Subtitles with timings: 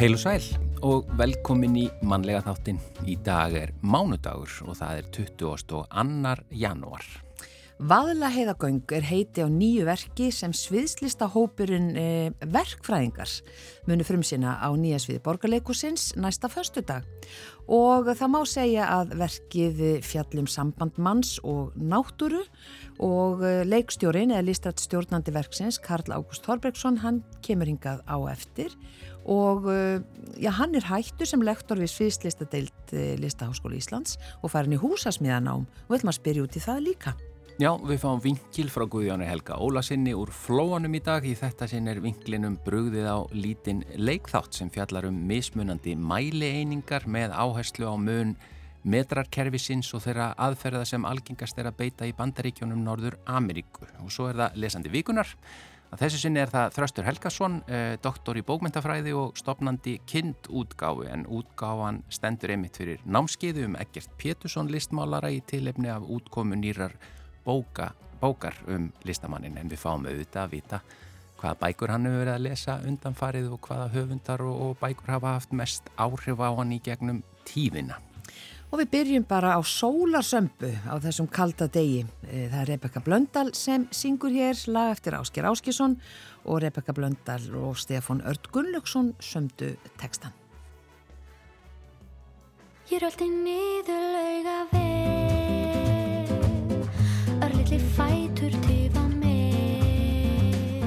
[0.00, 0.44] Heil og sæl
[0.80, 2.78] og velkomin í mannlega þáttin.
[3.04, 5.82] Í dag er mánudagur og það er 22.
[6.56, 7.04] janúar.
[7.80, 12.08] Vaðla heiðagöng er heiti á nýju verki sem sviðslista hópurinn e,
[12.52, 13.38] verkfræðingars
[13.88, 17.06] muni frumsina á nýja sviði borgarleikusins næsta förstu dag
[17.72, 22.42] og það má segja að verkið fjallum samband manns og náttúru
[23.00, 28.76] og e, leikstjórin eða lístrætt stjórnandi verksins Karl Ágúst Þorbergsson hann kemur hingað á eftir.
[29.24, 29.80] Og e,
[30.36, 35.64] já, hann er hættur sem lektor við sviðslistadeild e, Listaháskóla Íslands og farin í húsasmiðanám
[35.64, 37.16] og við ætlum að spyrja út í það líka.
[37.60, 41.26] Já, við fáum vinkil frá Guðjónu Helga Ólasinni úr flóanum í dag.
[41.28, 47.34] Í þetta sinn er vinklinum brugðið á lítinn leikþátt sem fjallar um mismunandi mælieiningar með
[47.36, 48.32] áherslu á mun
[48.88, 53.84] metrarkerfisins og þeirra aðferða sem algengast er að beita í bandaríkjónum Norður Ameríku.
[54.06, 55.36] Og svo er það lesandi vikunar.
[55.92, 61.28] Að þessu sinni er það Þröstur Helgason, eh, doktor í bókmyndafræði og stopnandi kindútgáfi en
[61.28, 66.96] útgáfan stendur einmitt fyrir námskeiðu um Egert Pétursson listmálara í tilefni af útkomu nýrar
[67.44, 70.82] bóka, bókar um listamannin en við fáum auðvitað að vita
[71.40, 75.34] hvaða bækur hann hefur verið að lesa undanfarið og hvaða höfundar og, og bækur hafa
[75.38, 77.98] haft mest áhrif á hann í gegnum tífina.
[78.70, 82.04] Og við byrjum bara á sólarsömbu á þessum kalda degi.
[82.22, 85.96] E, það er Rebecca Blöndal sem syngur hér lag eftir Ásker Áskisson
[86.44, 90.36] og Rebecca Blöndal og Stefan Ört Gunnlaugsson sömdu textan.
[92.90, 95.59] Ég röldi niður lauga veg
[97.70, 100.82] Örlitli fætur tifa með.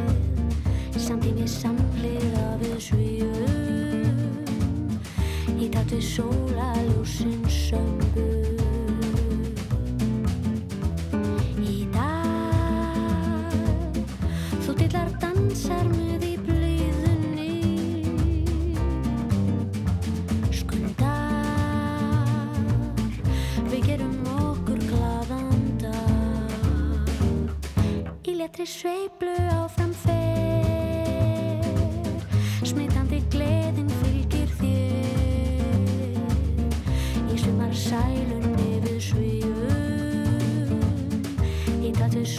[1.00, 4.44] Samtími samliða við svíum.
[5.56, 8.33] Í takt við sólaljósin sömbu
[28.54, 31.66] Í letri sveiflu áfram fer.
[32.62, 36.22] Smitandi gleðin fylgir þér.
[37.34, 40.86] Í sumar sælunni við svíum
[41.82, 42.30] Í takt við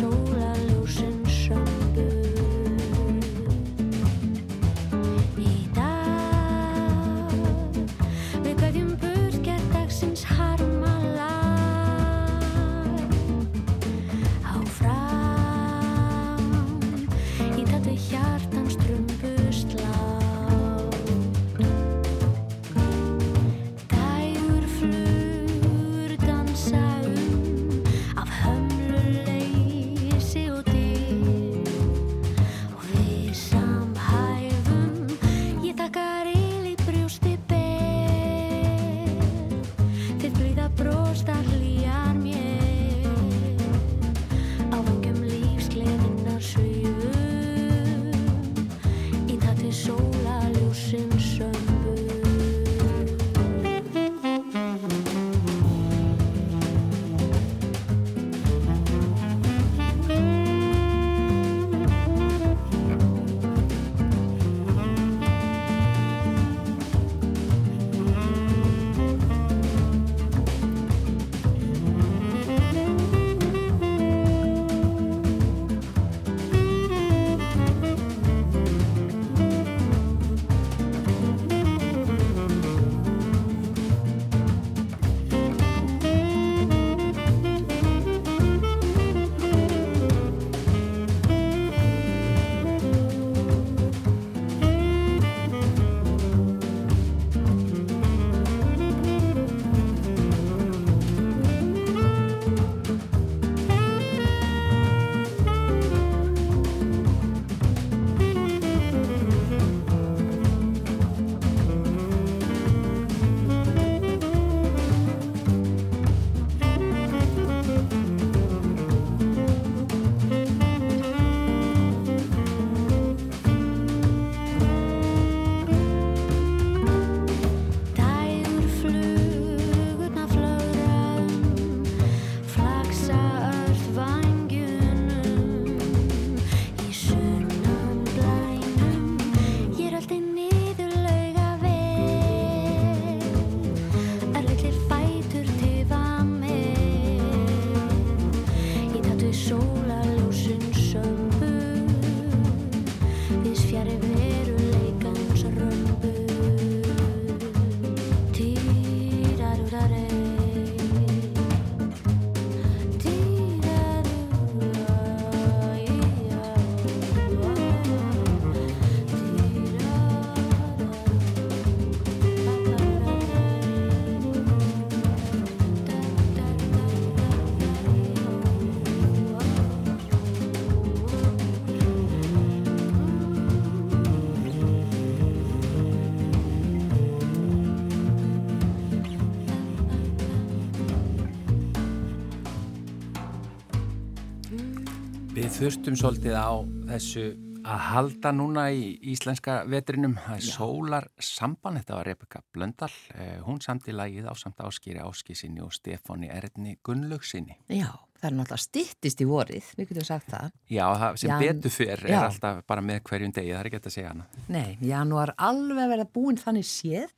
[195.54, 196.50] þurftum svolítið á
[196.90, 197.24] þessu
[197.64, 200.16] að halda núna í íslenska vetrinum.
[200.34, 202.90] Er sólar samban, þetta var Rebecca Blöndal.
[203.14, 207.56] Eh, hún samt í lagið á samt áskýri áskísinni og Stefáni Erni Gunnlaugsinni.
[207.70, 210.52] Já, það er náttúrulega stittist í vorið, við getum sagt það.
[210.68, 212.20] Já, það sem Jan- betur fyrr er Já.
[212.26, 214.26] alltaf bara með hverjum degi, það er ekki hægt að segja hana.
[214.48, 217.10] Nei, janúar alveg verða búin þannig séð.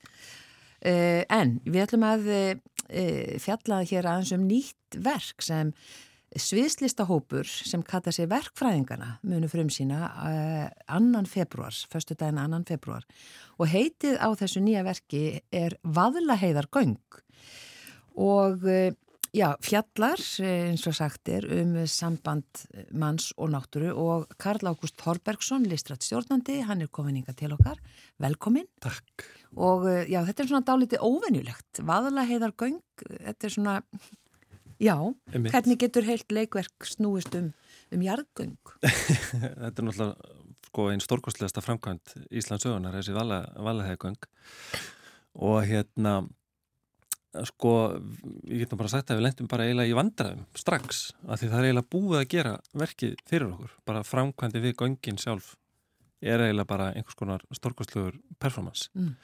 [0.86, 5.72] Uh, en við ætlum að uh, fjalla hér aðeins um nýtt verk sem
[6.34, 13.06] sviðslistahópur sem kalla sig verkfræðingana munu frum sína uh, annan februar, förstu daginn annan februar
[13.60, 16.98] og heitið á þessu nýja verki er Vaðlaheiðar göng
[18.16, 18.90] og uh,
[19.36, 24.98] já, fjallar eh, eins og sagt er um samband manns og náttúru og Karl Ágúst
[25.02, 27.78] Þorbergsson, listrætt stjórnandi, hann er komin inga til okkar,
[28.22, 29.28] velkomin Takk.
[29.54, 33.80] og já, þetta er svona dálítið óvenjulegt, Vaðlaheiðar göng, þetta er svona,
[34.82, 34.96] já,
[35.32, 35.52] Einmitt.
[35.54, 37.52] hvernig getur heilt leikverk snúist um,
[37.92, 38.56] um jarðgöng?
[38.86, 40.14] Þetta er náttúrulega
[40.68, 44.18] sko, einn stórkostlegasta framkvæmt Íslands sögunar, þessi valahegöng
[45.36, 46.16] og hérna
[47.46, 47.72] sko,
[48.48, 51.50] ég get nú bara sagt að við lendum bara eiginlega í vandræðum strax, af því
[51.52, 55.54] það er eiginlega búið að gera verkið fyrir okkur, bara framkvæmdi við göngin sjálf
[56.24, 59.14] er eiginlega bara einhvers konar stórkostlegur performance Mm.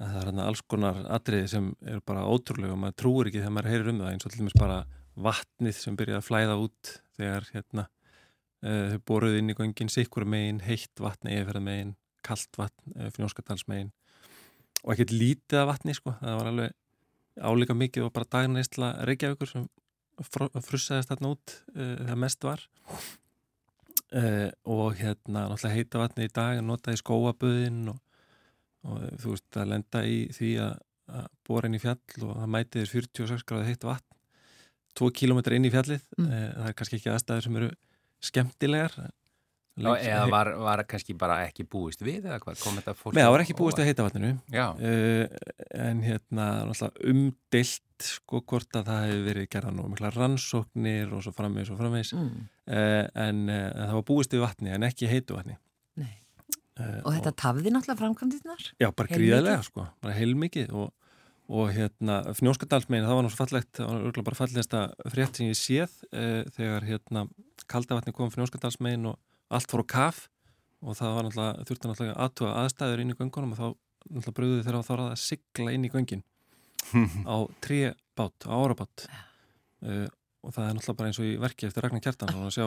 [0.00, 3.56] Það er hérna alls konar atriði sem er bara ótrúlega og maður trúir ekki þegar
[3.56, 4.78] maður heyrir um það eins og til dæmis bara
[5.14, 10.26] vatnið sem byrjaði að flæða út þegar hérna uh, þau boruð inn í göngin sikkur
[10.26, 11.94] megin, heitt vatn eða megin,
[12.26, 13.92] kalt vatn uh, fnjóskadals megin
[14.84, 16.74] og ekkert lítið af vatni sko, það var alveg
[17.40, 19.68] álíka mikið og bara dagarneistla Reykjavíkur sem
[20.22, 22.64] fr frussaðist þarna út uh, það mest var.
[24.14, 27.98] Uh, og hérna náttúrulega heita vatni í dag að nota í skóaböðin og,
[28.84, 30.74] og þú veist að lenda í því að,
[31.20, 31.98] að bora inn í fjall
[32.28, 34.10] og það mæti þér 46 gráði heitt vatn
[34.94, 36.26] 2 kilometrar inn í fjallið Mm.
[36.30, 37.70] uh, það er kannski ekki aðstæður sem eru
[38.24, 38.92] skemmtilegar
[39.74, 43.16] Já, eða var, var kannski bara ekki búist við eða hvað kom þetta fólk?
[43.16, 45.24] Nei, það var ekki búist við heita vatninu uh,
[45.88, 46.44] en hérna
[47.10, 51.80] umdilt sko hvort að það hefur verið gerðan og mikla rannsóknir og svo framvegis og
[51.82, 52.46] framvegis uh, Mm.
[53.26, 55.58] en uh, það var búist við vatni en ekki heitu vatni
[56.74, 58.62] Uh, Og þetta tafði náttúrulega framkvæmdinnar?
[58.82, 60.88] Já, bara gríðarlega sko, bara heilmikið og,
[61.46, 64.80] og hérna Fnjóskadalsmegin, það var náttúrulega fallegt það var örgulega bara fallegasta
[65.14, 67.22] frétt sem ég séð uh, þegar hérna
[67.70, 69.20] kaldavatni kom Fnjóskadalsmegin og
[69.54, 70.24] allt fór á kaf
[70.82, 74.66] og það var náttúrulega, þurfti náttúrulega aðtuga aðstæður inn í göngunum og þá náttúrulega bröðuði
[74.66, 76.26] þeirra að þóra að sigla inn í göngin
[77.30, 79.06] á trébát, á árabát.
[79.84, 80.08] Uh,
[80.44, 82.66] og það er náttúrulega bara eins og í verki eftir Ragnar Kjartan að sjá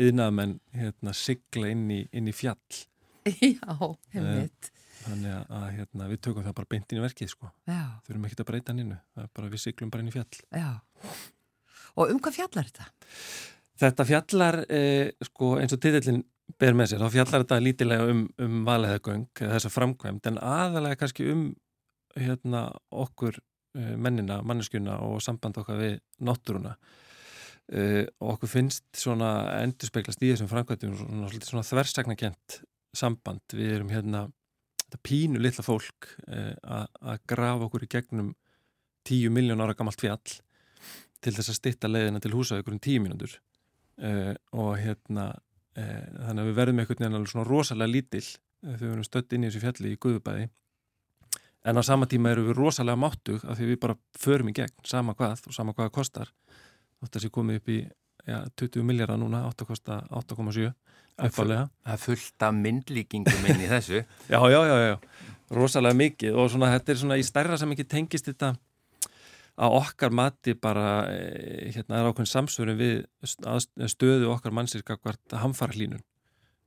[0.00, 2.58] yðnaðmenn hérna sigla inn í, inn í fjall
[3.56, 3.76] Já,
[4.14, 4.72] hefnit.
[5.04, 7.52] þannig að, hérna, við tökum það bara beint inn í verkið sko.
[7.68, 10.70] Já, þurfum ekki að breyta það er bara við siglum bara inn í fjall já.
[11.98, 12.90] Og um hvað fjallar þetta?
[13.80, 16.22] þetta fjallar eh, sko, eins og titillin
[16.60, 21.28] ber með sér þá fjallar þetta lítilega um, um valheðagöng þessa framkvæmt en aðalega kannski
[21.32, 21.44] um
[22.18, 23.38] hérna, okkur
[23.78, 26.74] eh, mennina, manneskjuna og samband okkar við náttúruna
[27.72, 32.60] eh, og okkur finnst svona endurspeglast í þessum framkvæmtum svona, svona, svona þversagnakent
[32.96, 33.42] samband.
[33.52, 34.26] Við erum hérna
[34.82, 38.32] þetta pínu litla fólk eh, að grafa okkur í gegnum
[39.06, 40.40] tíu miljón ára gamalt fjall
[41.20, 43.36] til þess að stitta leiðina til húsavíkur um tíu mínútur.
[44.00, 45.26] Uh, og hérna
[45.76, 49.04] uh, þannig að við verðum einhvern veginn alveg svona rosalega lítill uh, þegar við erum
[49.04, 50.46] stödd inn í þessu fjalli í Guðubæði
[51.68, 54.88] en á sama tíma erum við rosalega máttug af því við bara förum í gegn
[54.88, 56.32] sama hvað og sama hvað það kostar.
[57.00, 57.78] Þótt að sé komið upp í
[58.26, 60.70] ja, 20 miljardar núna, 8 kosta 8,7
[61.20, 64.02] uppálega það er fullt af myndlíkingum inn í þessu.
[64.32, 64.94] Já, já, já, já,
[65.52, 68.54] rosalega mikið og svona, þetta er svona í stærra sem ekki tengist þetta
[69.60, 72.94] að okkar mati bara, eh, hérna er ákveðin samsvörum við
[73.26, 76.00] st- stöðu okkar mannsir kakvart hamfara hlínun.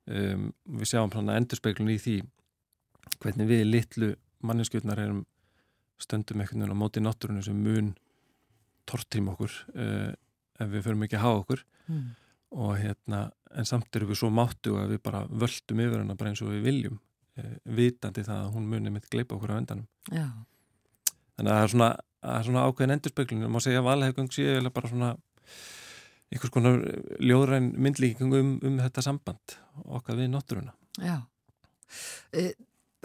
[0.06, 2.18] Um, við sjáum svona endurspeglun í því
[3.24, 4.10] hvernig við litlu
[4.44, 5.22] manneskjötnar erum
[6.04, 7.94] stöndum einhvern veginn á móti náttúrunu sem mun
[8.86, 10.12] tortrým okkur uh,
[10.60, 12.04] ef við förum ekki að hafa okkur Mm.
[12.56, 13.18] og hérna,
[13.52, 16.48] en samt erum við svo máttu að við bara völdum yfir hana bara eins og
[16.54, 17.00] við viljum
[17.38, 20.30] eh, vitandi það að hún muni mitt gleipa okkur á endanum Já,
[21.36, 21.90] þannig að það er svona,
[22.48, 25.10] svona ákveðin endurspeglun má segja að valhefgung sé eiginlega bara svona
[26.34, 26.80] einhvers konar
[27.20, 30.72] ljóðræn myndlíking um, um þetta samband okkar við náttúruna
[31.04, 31.20] já.
[32.32, 32.52] Uh,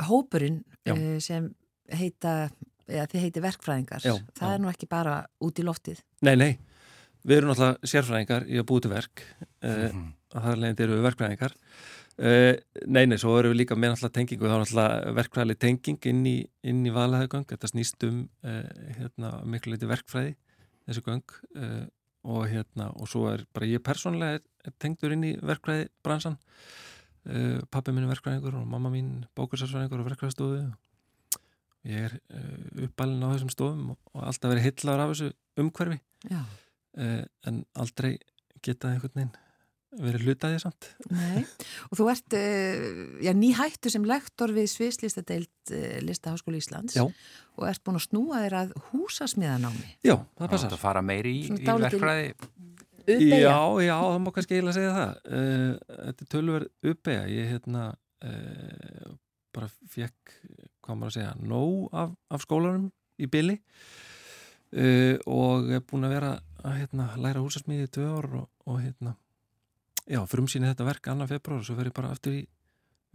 [0.06, 0.94] hópurinn Já.
[0.94, 1.50] uh, sem
[1.90, 2.48] heita,
[2.86, 6.00] eða þið heiti verkfræðingar, Já, það er nú ekki bara út í loftið.
[6.24, 6.52] Nei, nei,
[7.28, 9.22] við erum náttúrulega sérfræðingar í að búið til verk
[9.62, 10.04] eh, Mhm.
[10.34, 11.54] og það er leiðin eru við verkfræðingar.
[12.18, 12.56] Eh,
[12.86, 16.24] Nei, nei, svo erum við líka með náttúrulega tengingu, þá er náttúrulega verkfræðileg tenging inn
[16.26, 18.66] í, inn í valahauðgöng, þetta snýst um eh,
[18.98, 20.34] hérna, miklu leiti verkfræði
[20.88, 21.22] þessu göng
[21.54, 21.86] eh,
[22.28, 26.34] og hérna, og svo er bara ég persónlega er tengdur inn í verkvæði bransan
[27.28, 30.58] uh, pappi minn er verkvæðingur og mamma mín bókursarsvæðingur og verkvæðstofu
[31.88, 35.30] ég er uh, uppalinn á þessum stofum og, og alltaf verið hillar af þessu
[35.62, 36.00] umhverfi.
[36.28, 36.42] Já.
[36.98, 38.16] Uh, en aldrei
[38.64, 39.36] geta einhvern veginn
[39.98, 40.86] verið hlutaðið samt.
[41.08, 41.40] Nei,
[41.88, 42.88] og þú ert uh,
[43.24, 47.06] já, nýhættu sem lektor við Sviðslistadeild uh, Listaháskóli Íslands Já.
[47.08, 49.94] og ert búin að snúa þér að húsasmiðanámi.
[50.04, 50.74] Já, það Það passar.
[50.76, 52.34] að fara meiri í, í verkfræði.
[53.08, 53.38] Uppeyja.
[53.40, 55.14] Já, já, það má kannski eiginlega segja það.
[55.32, 57.84] Uh, Þetta er tölverð uppeyja ég hérna
[58.28, 59.14] uh,
[59.56, 60.34] bara fekk,
[60.84, 63.56] hvað maður að segja nóg af, af skólanum í byli
[64.76, 66.34] uh, og er búin að vera
[66.64, 69.14] að hérna, læra húsasmiði í tvö ár og, og hérna
[70.08, 72.42] já, frumsýni þetta verk annar februar og svo fer ég bara aftur í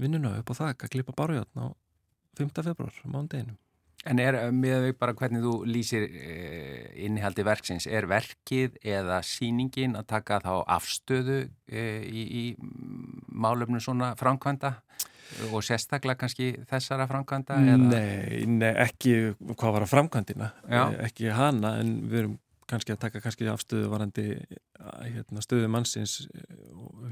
[0.02, 1.68] vinnuna upp á þak að klippa barjátn á
[2.40, 2.50] 5.
[2.66, 3.60] februar, mándeginum
[4.04, 9.96] En er með þau bara hvernig þú lýsir eh, innihaldi verksins, er verkið eða sýningin
[9.96, 11.38] að taka þá afstöðu
[11.72, 12.44] eh, í, í
[13.32, 14.74] málefnu svona framkvæmda
[15.54, 17.62] og sérstaklega kannski þessara framkvæmda?
[17.64, 19.16] Nei, nei, ekki
[19.54, 20.84] hvað var að framkvæmdina, Já.
[20.84, 22.36] eh, ekki hana en við erum
[22.70, 24.26] kannski að taka kannski afstöðu varandi
[24.80, 26.44] hérna, stöðu mannsins eh,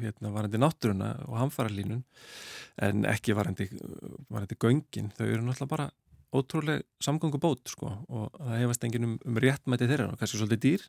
[0.02, 2.04] hérna, varandi náttúruna og hamfaralínun
[2.88, 3.68] en ekki varandi,
[4.32, 5.90] varandi göngin, þau eru náttúrulega bara
[6.32, 10.88] ótrúlega samgöngubót sko og það hefast enginn um, um réttmæti þeirra og kannski svolítið dýr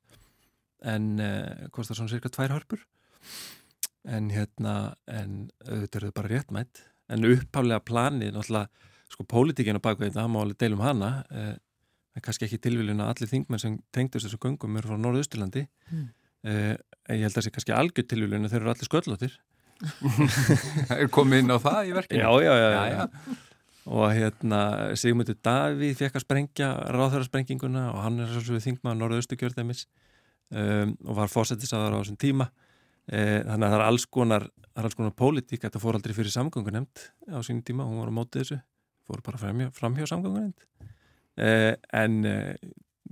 [0.93, 2.81] en uh, kostar svona cirka tvær hörpur.
[4.03, 6.81] En hérna en auðvitað eru þau bara réttmætt
[7.13, 11.55] en upphaflega planið náttúrulega sko pólitíkinu baka þetta, það má alveg deilum hana eh,
[12.17, 16.09] en kannski ekki tilviljun að allir þingmenn sem tengdust þessu göngum eru frá Norðausturlandi Mm.
[16.45, 16.77] eh,
[17.13, 19.39] ég held að það sé kannski algjör tilviljun að þeir eru allir sköllóttir
[21.01, 22.23] Er komið inn á það í verkinu?
[22.23, 23.37] já, já, já, já.
[23.93, 24.61] og hérna
[24.99, 29.85] Sigmundur Davíð fekk að sprengja ráðhörasprenginguna og hann er svolítið þingmaður Norðausturkjörðeimis
[30.55, 32.47] um, og var fósettisaður á þessum tíma
[33.11, 36.15] eh, þannig að það er alls konar það er alls konar pólitík, þetta fór aldrei
[36.17, 37.03] fyrir samgöngunemnd
[37.35, 38.61] á sínum tíma, hún var á mótið þessu
[39.09, 40.63] fór bara framhjá, framhjá samgöngunemnd
[41.37, 42.57] en eh,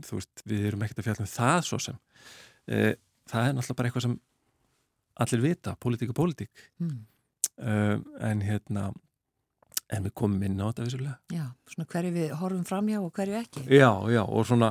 [0.05, 1.97] þú veist, við erum ekkert að fjalla um það svo sem
[2.69, 2.95] eh,
[3.31, 4.19] það er náttúrulega bara eitthvað sem
[5.21, 7.07] allir vita, pólitík og pólitík Mm.
[8.25, 8.87] en hérna
[9.93, 13.35] en við komum inn á þetta vissulega Já, svona hverju við horfum framjá og hverju
[13.37, 13.65] ekki.
[13.69, 14.71] já, já, og svona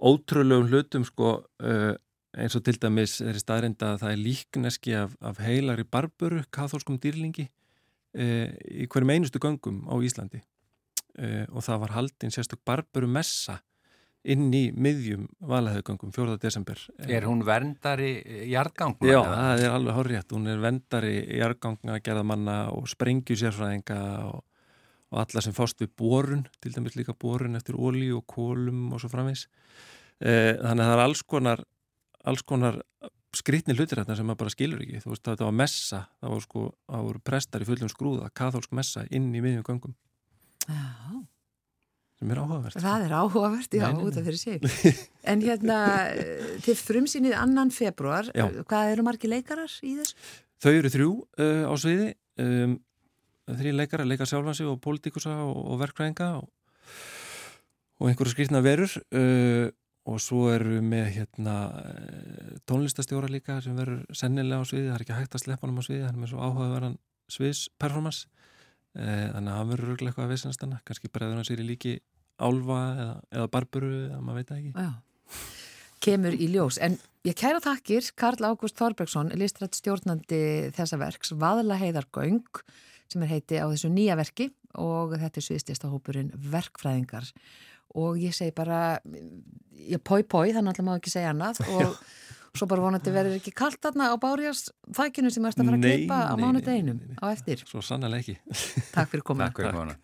[0.00, 1.32] ótrúlegum hlutum sko
[2.32, 6.40] eins og til dæmis er í staðrinda að það er líkneski af, af heilari barburu
[6.50, 7.48] katholskum dýrlingi
[8.16, 8.48] uh,
[8.80, 10.40] í hverjum einustu göngum á Íslandi
[11.18, 13.58] uh, og það var haldin sérstök barburu messa
[14.22, 16.36] inn í miðjum valaðaugöngum 4.
[16.42, 16.78] desember
[17.10, 18.12] Er hún verndari
[18.52, 19.08] jarðgangna?
[19.08, 24.44] Já, það er alveg horrið hún er vendari jargangna gerðamanna og sprengju sérfræðinga og,
[25.10, 29.02] og alla sem fást við borun til dæmis líka borun eftir ólíu og kólum og
[29.02, 29.48] svo framvegs
[30.22, 31.66] eh, þannig að það er alls konar
[32.22, 32.78] alls konar
[33.34, 36.46] skrýtni hlutir þetta sem maður bara skilur ekki þú veist þetta var messa, það voru
[36.46, 39.96] sko það prestar í fullum skrúða, katholsk messa inn í miðjum göngum
[40.68, 41.22] Já,
[42.18, 42.78] sem er áhugavert.
[42.84, 44.62] Það er áhugavert, já, út af fyrir sig.
[45.32, 45.76] En hérna,
[46.10, 48.48] eh, til frumsýnið annan februar, Já.
[48.66, 50.16] hvað eru margi leikarar í þessu?
[50.62, 52.08] Þau eru þrjú uh, á sviði.
[52.42, 52.74] Um,
[53.50, 56.50] þrjí leikara, leika sjálfansi og pólitíkusa og, og verkfræðinga og,
[58.02, 58.98] og einhverju skrýtna verur.
[59.14, 59.70] Uh,
[60.08, 65.04] og svo eru með hérna eh, tónlistastjóra líka sem verður sennilega á sviði, það er
[65.04, 66.96] ekki hægt að sleppa hann á sviði, hann er með svo áhugaverðan
[67.30, 68.41] sviðsperformance
[68.92, 71.94] þannig að hann verður örglega eitthvað að vissinast hana, kannski bregður hann sér í líki
[72.42, 74.92] álfa eða, eða barburu eða maður veit það ekki Já,
[76.02, 76.78] kemur í ljós.
[76.82, 76.96] En
[77.26, 80.42] ég kæra takkir Karl Ágúst Þorbergsson, listrætt stjórnandi
[80.76, 82.62] þessa verks, Vaðla heiðargöng,
[83.12, 87.28] sem er heiti á þessu nýja verki og þetta er sviðstista hópurinn verkfræðingar.
[88.00, 88.96] Og ég segi bara,
[89.76, 91.98] ég pói pói, þannig að maður ekki segja annað og
[92.52, 95.86] svo bara vonandi verður ekki kalt þarna á bárjás þækinu sem erst að fara að
[95.86, 97.62] klippa á mánudeginum á eftir.
[97.68, 98.36] Svo sannlega ekki
[98.96, 99.48] Takk fyrir komuna.
[99.48, 99.96] Takk fyrir komuna.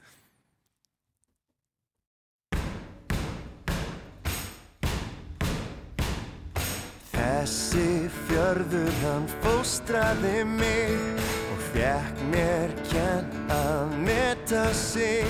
[7.19, 11.21] Þessi fjörður hann fóstraði mig
[11.53, 15.29] og fekk mér kenn að meta sig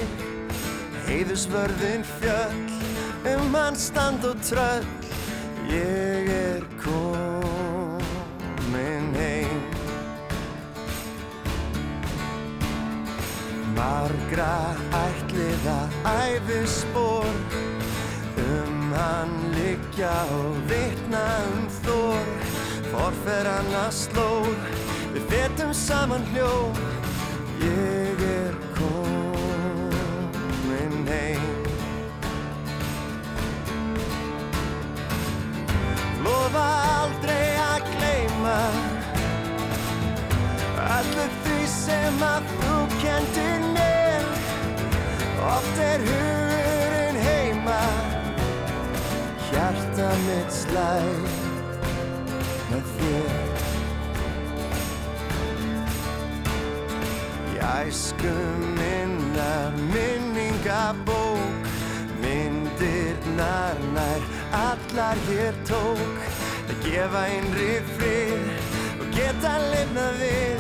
[1.09, 2.65] Heiðusvörðin fjöll
[3.35, 4.87] um hann stand og tröll
[5.69, 7.99] Ég er komin
[9.15, 9.61] heim.
[13.77, 17.29] Margra ætliða æfispor
[18.39, 22.27] Um hann liggja og vitna um þór
[22.89, 24.55] Forfer hann að slóð
[25.15, 26.53] Við fetum saman hljó
[27.61, 28.08] Ég
[36.49, 36.67] lofa
[37.03, 38.59] aldrei að gleima
[40.97, 44.29] Allur því sem að þú kendir mér
[45.49, 47.83] Oft er hugurinn heima.
[49.49, 51.87] Hjarta mitt slægt
[52.69, 53.37] með þér.
[57.69, 58.35] Æsku
[58.75, 61.71] minnar, minningabók,
[62.21, 64.27] myndirnar nær,
[64.67, 66.38] allar hér tók.
[66.69, 68.43] Að gefa innri frið
[69.01, 70.59] og geta lifnað við.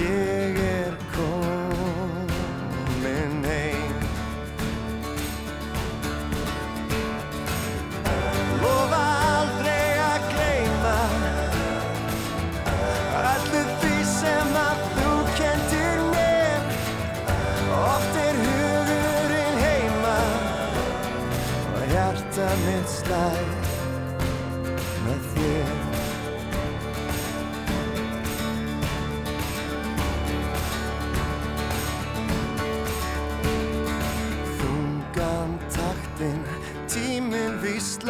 [0.00, 1.50] Ég er komin
[3.44, 3.96] heim
[8.62, 9.00] Lofa
[9.34, 10.94] aldrei að gleyma
[13.34, 15.10] Allu því sem að þú
[15.42, 16.60] kendir mér.
[17.82, 20.18] Oft er hugurinn heima
[21.74, 23.49] Og hjarta mitt slæð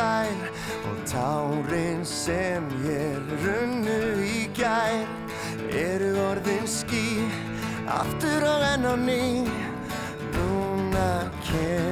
[0.00, 0.50] víslær
[0.88, 5.04] og tárin sem ég runnu í gær
[5.68, 7.28] eru orðin ský
[7.86, 9.44] aftur og enn á ný.
[10.32, 11.89] Núna kem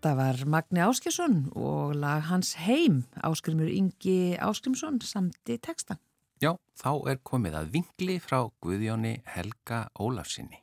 [0.00, 5.98] Þetta var Magni Áskjesson og lag hans heim, Áskrimur Ingi Áskrimsson samt í textan.
[6.40, 10.56] Já, þá er komið að vingli frá Guðjóni Helga Ólafsinni.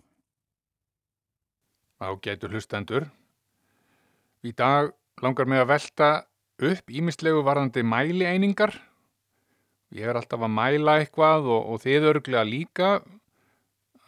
[2.02, 3.06] Á getur hlustendur.
[4.42, 4.90] Í dag
[5.22, 6.10] langar mig að velta
[6.58, 8.74] upp ímislegu varðandi mælieiningar.
[9.94, 12.92] Ég er alltaf að mæla eitthvað og, og þið örglega líka.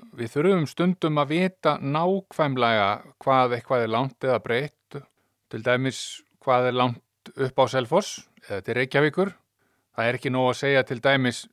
[0.10, 4.79] Við þurfum stundum að vita nákvæmlega hvað eitthvað er langt eða breytt.
[5.50, 9.32] Til dæmis hvað er langt upp á Selfoss eða til Reykjavíkur.
[9.96, 11.46] Það er ekki nóg að segja til dæmis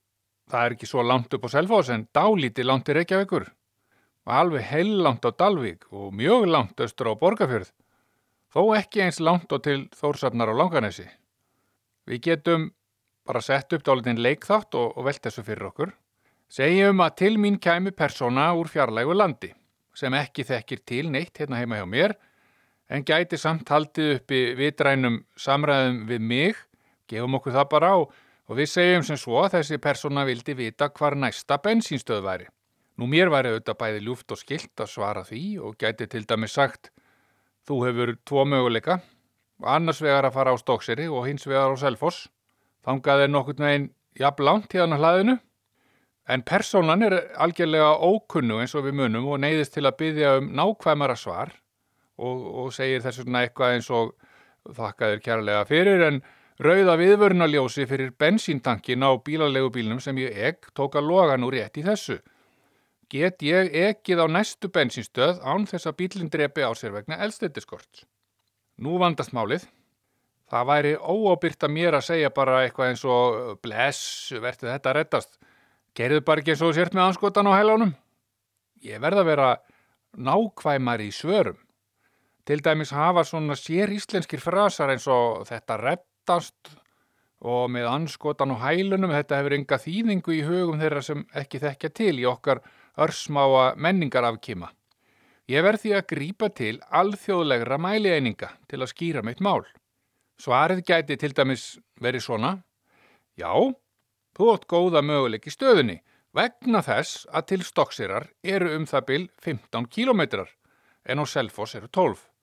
[0.50, 3.46] það er ekki svo langt upp á Selfoss en dálítið langt til Reykjavíkur
[4.26, 7.68] og alveg heil langt á Dalvík og mjög langt austur á Borgafjörð,
[8.50, 11.06] þó ekki eins langt og til Þórsafnar á Langanesi.
[12.06, 12.72] Við getum
[13.26, 15.94] bara sett upp dálitin leikþátt og, og velt þessu fyrir okkur.
[16.50, 19.52] Segjum að til mín kæmi persóna úr fjarlægu landi,
[19.94, 22.14] sem ekki þekkir til neitt hérna heima hjá mér,
[22.88, 26.60] en gæti samt haldið uppi vitrænum samræðum við mig,
[27.10, 27.96] gefum okkur það bara á,
[28.46, 32.46] og við segjum sem svo að þessi persóna vildi vita hvar næsta bensínstöð væri.
[32.96, 36.54] Nú mér væri auðvitað bæði ljúft og skilt að svara því og gæti til dæmis
[36.56, 36.92] sagt
[37.66, 39.00] þú hefur tvo möguleika.
[39.60, 42.28] Annars vegar að fara á Stókseri og hins vegar á Selfoss.
[42.86, 45.36] Þangað er nokkurn veginn jafn langt hérna hlaðinu.
[46.28, 50.48] En persónan er algjörlega ókunnu eins og við munum og neyðist til að byggja um
[50.56, 51.52] nákvæmara svar
[52.16, 54.14] og, og segir þess vegna eitthvað eins og
[54.76, 56.22] þakkaður kærlega fyrir en
[56.62, 61.78] rauða viðvörunarljósi fyrir bensíntankin á bílalegu bílnum sem ég egg tók að loga nú rétt
[61.78, 62.18] í þessu
[63.10, 68.04] get ég ekkið á næstu bensinstöð án þess að bílinn drepi á sér vegna elstættiskort.
[68.82, 69.66] Nú vandast málið.
[70.50, 74.98] Það væri óábyrgt að mér að segja bara eitthvað eins og bless, verður þetta að
[75.00, 75.38] rettast.
[75.96, 77.94] Gerðu bara ekki eins og sért með anskotan á hælánum.
[78.84, 79.48] Ég verða að vera
[80.14, 81.58] nákvæmar í svörum.
[82.46, 86.76] Til dæmis hafa svona sér íslenskir frasar eins og þetta rettast
[87.42, 91.90] og með anskotan á hælunum þetta hefur enga þýðingu í hugum þeirra sem ekki þekkja
[91.90, 92.62] til í okkar
[93.02, 94.70] örsmáa menningarafkima.
[95.50, 99.66] Ég verð því að grípa til alþjóðlegra mælieininga til að skýra mitt mál.
[100.38, 101.66] Svarið gæti til dæmis
[102.02, 102.52] verið svona.
[103.34, 103.50] Já,
[104.38, 105.98] þú átt góða möguleik í stöðunni
[106.36, 110.50] vegna þess að til stokksirar eru um það bil 15 kílometrar
[111.06, 112.35] en á Selfoss eru 12.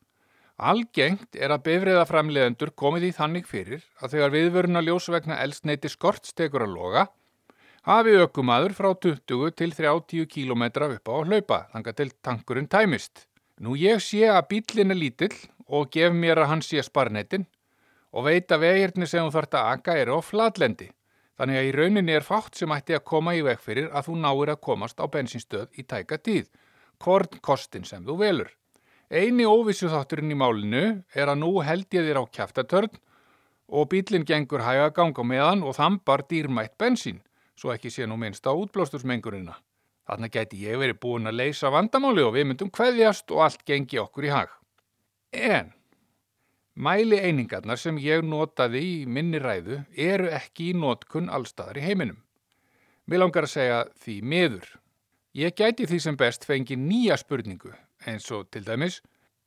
[0.62, 6.68] Algengt er að bifriðaframleðendur komið í þannig fyrir að þegar viðvöruna ljós vegna eldsneiti skortstekur
[6.68, 7.08] að loga
[7.84, 13.26] hafi ökumadur frá 20 til 30 kílometra upp á hlaupa, þanga til tankurinn tæmist.
[13.60, 15.34] Nú ég sé að bílinn er lítill
[15.68, 17.48] og gef mér að hann sé sparnetin
[18.14, 20.92] og veit að vegirni sem þú þarft að aka eru á flatlendi.
[21.34, 24.20] Þannig að í rauninni er fátt sem ætti að koma í veg fyrir að þú
[24.22, 26.46] náir að komast á bensinstöð í tæka tíð,
[27.02, 28.52] hvort kostin sem þú velur.
[29.14, 30.80] Eini óvissu þátturinn í málinu
[31.14, 32.96] er að nú held ég þér á kjaftatörn
[33.70, 37.20] og bílinn gengur hæga ganga meðan og þambar dýrmætt bensín,
[37.54, 39.60] svo ekki sé nú minnst á útblóstursmengurina.
[40.10, 44.02] Þannig geti ég verið búin að leysa vandamáli og við myndum kveðjast og allt gengi
[44.02, 44.58] okkur í hag.
[45.30, 45.70] En
[46.74, 52.18] mæli einingarnar sem ég notaði í minni ræðu eru ekki í notkun allstaðar í heiminum.
[53.06, 54.68] Mér langar að segja því miður.
[55.38, 57.78] Ég gæti því sem best fengi nýja spurningu
[58.10, 59.02] eins og til dæmis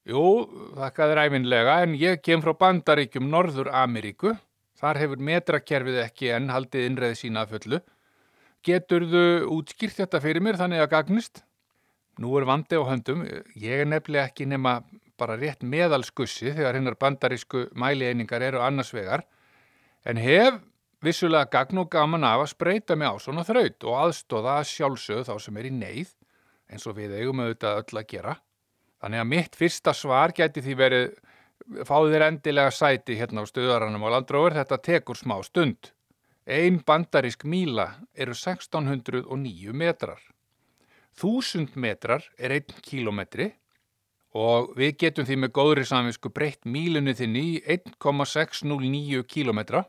[0.06, 0.46] Jú,
[0.78, 4.36] þakka þér æfinlega en ég kem frá bandaríkjum Norður Ameríku.
[4.78, 7.80] Þar hefur metrakerfið ekki enn haldið innreði sína að fullu.
[8.62, 9.24] Geturðu
[9.56, 11.42] útskýrt þetta fyrir mér þannig að gagnist?
[12.22, 13.26] Nú er vandi á höndum.
[13.58, 14.76] Ég er nefnilega ekki nema
[15.18, 19.26] bara rétt meðalskussi þegar hinnar bandarísku mælieiningar eru annars vegar.
[20.06, 20.62] En hef
[21.02, 25.26] vissulega gagn og gaman af að spreita mig á svona þraut og aðstóða að sjálfsögðu
[25.26, 26.14] þá sem er í neyð
[26.70, 28.42] eins og við eigum auðvitað öll að gera.
[29.02, 34.06] Þannig að mitt fyrsta svar geti því verið fáðu þér endilega sæti hérna á stöðaranum
[34.06, 35.92] á landróður, þetta tekur smá stund.
[36.46, 40.20] Ein bandarísk míla eru 1609 metrar.
[41.16, 43.50] 1000 metrar er 1 kilometri
[44.36, 49.86] og við getum því með góðri samvinsku breytt mílunni þinni í 1,609 kilometra.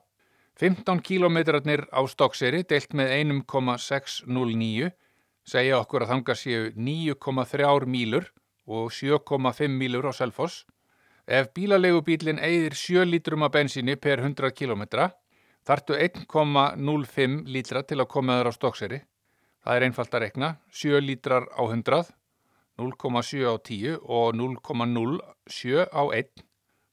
[0.58, 4.90] 15 kilometrarnir á stokkseri deilt með 1,609
[5.48, 8.32] segja okkur að þanga séu 9,3 mílur
[8.68, 10.66] og 7,5 mílur á Selfoss.
[11.28, 15.12] Ef bílalegubílinn eigðir 7 lítrum af bensíni per 100 kilometra
[15.68, 19.00] þartu 1,05 lítra til að koma þér á stokkseri.
[19.64, 22.08] Það er einfalt að rekna, 7 lítrar á 100,
[22.80, 26.46] 0,7 á 10 og 0,07 á 1.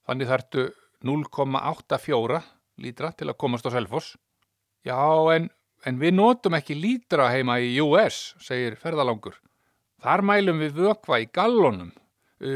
[0.09, 0.65] Þannig þartu
[1.05, 2.41] 0,84
[2.83, 4.17] lítra til að komast á Selfoss.
[4.85, 4.99] Já,
[5.37, 5.49] en,
[5.87, 9.39] en við notum ekki lítra heima í US, segir ferðalangur.
[10.05, 11.89] Þar mælum við vökva í gallonum.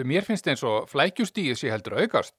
[0.05, 2.35] Mér finnst eins og flækjustíð sé heldur aukast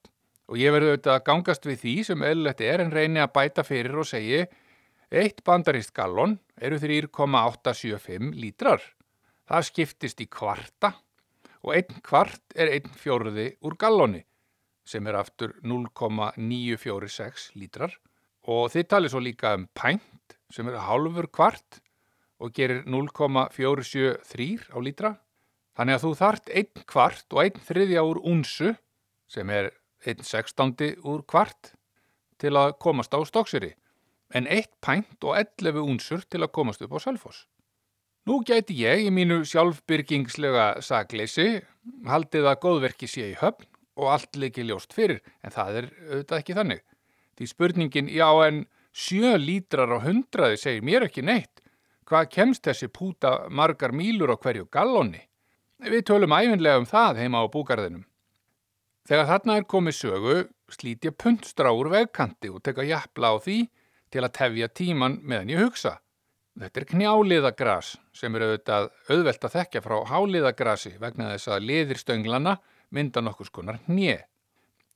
[0.50, 3.64] og ég verði auðvitað að gangast við því sem eðlilegt er en reyni að bæta
[3.66, 4.44] fyrir og segi
[5.10, 8.82] eitt bandarist gallon eru 3,875 lítrar.
[9.50, 10.92] Það skiptist í kvarta
[11.66, 14.22] og einn kvart er einn fjóruði úr galloni
[14.86, 17.98] sem er aftur 0,946 lítrar
[18.46, 21.82] og þið talir svo líka um pænt sem er halfur kvart
[22.40, 25.12] og gerir 0,473 á lítra.
[25.76, 28.72] Þannig að þú þart einn kvart og einn þriðja úr unsu
[29.30, 29.70] sem er
[30.08, 31.74] einn sextandi úr kvart
[32.40, 33.74] til að komast á stokkseri
[34.34, 37.46] en eitt pænt og 11 unsur til að komast upp á Salfoss.
[38.28, 41.62] Nú gæti ég í mínu sjálfbyrgingslega sakleysi
[42.06, 43.66] haldið að góðverki sé í höfn
[44.00, 46.82] og allt leiki ljóst fyrir en það er auðvitað ekki þannig.
[47.36, 51.59] Því spurningin já en sjö lítrar á hundraði segir mér ekki neitt.
[52.10, 55.20] Hvað kemst þessi púta margar mílur á hverju gallonni?
[55.78, 58.02] Við tölum æfinlega um það heima á búgarðinum.
[59.06, 60.34] Þegar þarna er komið sögu
[60.74, 63.60] slít ég puntstra úr vegkanti og teka jafla á því
[64.10, 66.00] til að tefja tíman meðan ég hugsa.
[66.58, 72.56] Þetta er knjáliðagras sem er auðvitað auðvelt að þekkja frá háliðagrasi vegna þess að liðirstönglanna
[72.90, 74.18] mynda nokkur skonar hnje.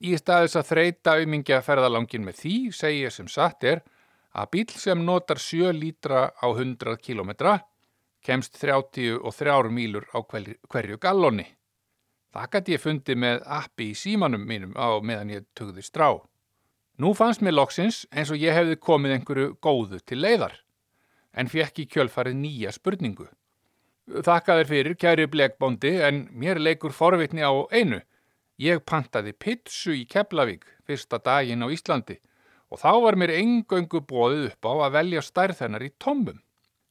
[0.02, 3.86] Í staðis að þreita auðmingja ferðalangin með því segja sem satt er
[4.34, 7.60] að bíl sem notar 7 lítra á 100 kilometra
[8.24, 11.46] kemst 33 mílur á hverju galloni.
[12.34, 16.08] Það gæti ég fundið með appi í símanum mínum á meðan ég tugði strá.
[16.98, 20.56] Nú fannst mér loksins eins og ég hefði komið einhverju góðu til leiðar,
[21.34, 23.28] en fekk í kjölfarið nýja spurningu.
[24.08, 28.02] Þakka þér fyrir, kæri blegbóndi, en mér leikur forvitni á einu.
[28.58, 32.20] Ég pantaði pitsu í Keflavík fyrsta daginn á Íslandi
[32.72, 36.40] og þá var mér engöngu bóðið upp á að velja stærð hennar í tombum.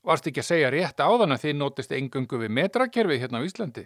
[0.04, 3.86] Varst ekki að segja rétt áðan að þið notist engöngu við metrakerfi hérna á Íslandi?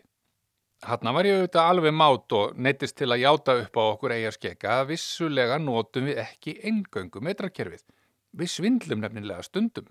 [0.85, 4.73] Hanna var ég auðvitað alveg mát og neittist til að játa upp á okkur eigarskeka
[4.79, 7.81] að vissulega notum við ekki engöngu metrakerfið.
[8.37, 9.87] Við svindlum nefnilega stundum.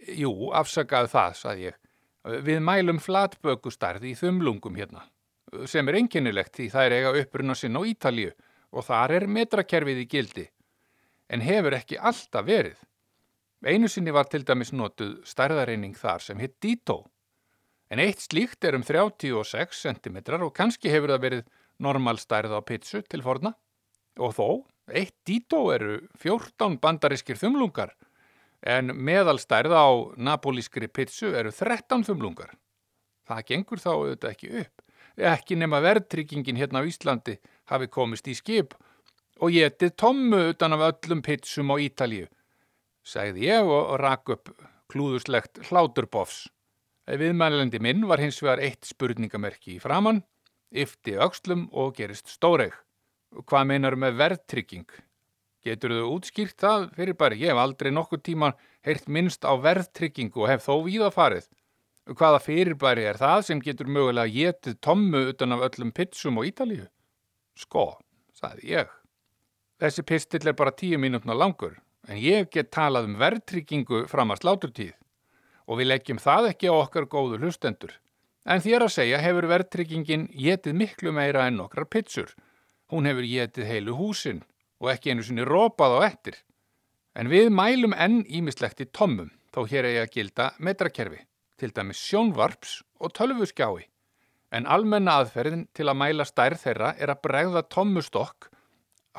[0.00, 1.80] Jú, afsakaðu það, sað ég.
[2.44, 5.06] Við mælum flatbökustarð í þumlungum hérna,
[5.68, 8.32] sem er enginnilegt því það er eiga uppruna sinn á Ítalíu
[8.70, 10.44] og þar er metrakerfið í gildi,
[11.30, 12.78] en hefur ekki alltaf verið.
[13.60, 17.04] Einu sinni var til dæmis notuð stærðareining þar sem hitt dító.
[17.90, 21.48] En eitt slíkt er um 36 cm og kannski hefur það verið
[21.82, 23.54] normalstærð á pitsu til forna.
[24.18, 24.48] Og þó,
[24.88, 27.94] eitt dító eru 14 bandarískir þumlungar
[28.60, 32.54] en meðalstærð á napolískri pitsu eru 13 þumlungar.
[33.28, 34.82] Það gengur þá auðvitað ekki upp.
[35.20, 37.36] Ekki nema verðtryggingin hérna á Íslandi
[37.70, 38.89] hafi komist í skip og
[39.48, 42.26] getið tommu utan af öllum pitsum á Ítalíu,
[43.00, 44.52] sagði ég og rak upp
[44.92, 46.48] klúðuslegt hláturbofs.
[47.08, 50.20] Viðmælendi minn var hins vegar eitt spurningamerki í framann,
[50.70, 52.74] yfti aukslum og gerist stóreg.
[53.48, 54.90] Hvað meinar með verðtrygging?
[55.64, 57.36] Getur þau útskýrt það fyrir bara?
[57.36, 58.52] Ég hef aldrei nokkuð tíma
[58.86, 61.48] heyrt minnst á verðtryggingu og hef þó víða farið.
[62.10, 66.88] Hvaða fyrirbæri er það sem getur mögulega getið tommu utan af öllum pitsum á Ítalíu?
[67.54, 67.92] Sko,
[68.34, 68.99] sagði ég.
[69.80, 74.42] Þessi pistill er bara tíu mínútna langur, en ég get talað um verðtryggingu fram að
[74.42, 74.96] sláturtíð
[75.70, 77.92] og við leggjum það ekki á okkar góðu hlustendur.
[78.44, 82.32] En þér að segja hefur verðtryggingin getið miklu meira en nokkrar pitsur.
[82.90, 84.42] Hún hefur getið heilu húsin
[84.82, 86.36] og ekki einu sinni rópað á ettir.
[87.14, 91.22] En við mælum enn ímislegt í tommum, þó hér er ég að gilda metrakerfi,
[91.56, 93.86] til dæmis sjónvarps og tölvuskjái.
[94.50, 98.49] En almenna aðferðin til að mæla stærð þeirra er að bregða tommustokk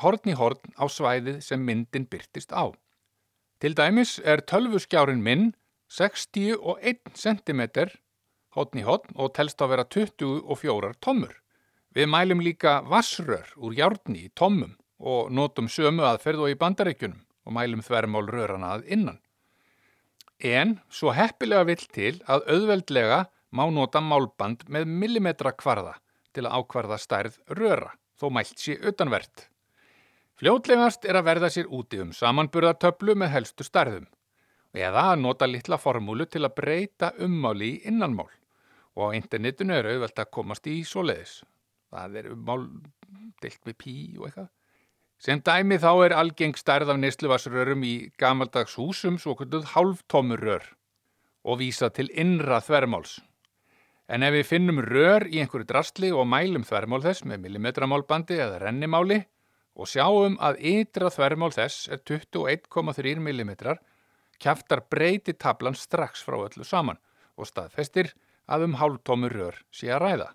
[0.00, 2.72] horn í horn á svæðið sem myndin byrtist á.
[3.60, 5.52] Til dæmis er tölvuskjárin minn
[5.92, 7.62] 61 cm
[8.56, 11.34] hotn í hotn og telst að vera 24 tommur.
[11.92, 17.20] Við mælum líka vassrör úr hjárni í tommum og notum sömu aðferð og í bandaríkunum
[17.44, 19.20] og mælum þvermál rörana að innan.
[20.42, 25.98] En svo heppilega vill til að auðveldlega má nota málband með millimetra kvarða
[26.32, 29.51] til að ákvarða stærð röra, þó mælt sé utanvert.
[30.40, 34.08] Fljótlegast er að verða sér úti um samanburðartöflu með helstu stærðum
[34.72, 38.30] eða að nota litla formúlu til að breyta ummáli í innanmál
[38.96, 41.42] og á internetinu er auðvelt að komast í svo leiðis.
[41.92, 42.62] Það er ummál
[43.42, 44.48] deilt við pí og eitthvað.
[45.22, 50.64] Sem dæmi þá er algeng stærð af neysluvarsrörum í gamaldags húsum svo kvölduð hálftómurrör
[51.44, 53.20] og vísa til innra þvermáls.
[54.08, 58.58] En ef við finnum rör í einhverju drastli og mælum þvermál þess með millimetramálbandi eða
[58.64, 59.22] rennimáli
[59.76, 63.80] og sjáum að ytra þvermál þess er 21,3 millimetrar
[64.42, 67.00] kjaftar breyti tablan strax frá öllu saman
[67.38, 68.12] og staðfestir
[68.50, 70.28] að um hálftómur rör sé að ræða.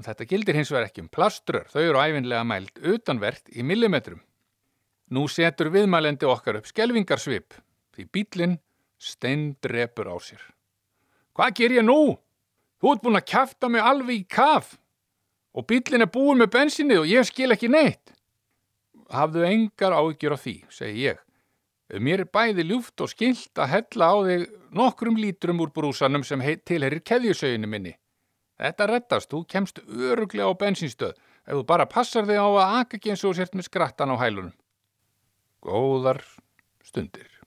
[0.00, 4.20] Þetta gildir hins vegar ekki um plaströr, þau eru æfinlega mælt utanvert í millimetrum.
[5.10, 7.56] Nú setur viðmælendi okkar upp skelvingarsvip
[7.96, 8.58] því bílinn
[9.00, 10.42] steindrepur á sér.
[11.34, 12.14] Hvað ger ég nú?
[12.80, 14.76] Þú ert búin að kæfta mig alveg í kaf
[15.56, 18.14] og bílinn er búin með bensinnið og ég skil ekki neitt.
[19.10, 21.18] Hafðu engar áhyggjur á því, segi ég.
[21.98, 24.44] Mér er bæði ljúft og skilt að hella á þig
[24.78, 27.96] nokkrum lítrum úr brúsanum sem tilherir keðjusauðinu minni.
[28.60, 33.00] Þetta rettast, þú kemst öruglega á bensinstöð ef þú bara passar þig á að aka
[33.00, 34.54] ekki eins og sért með skrattan á hælunum.
[35.64, 36.22] Góðar
[36.84, 37.40] stundir.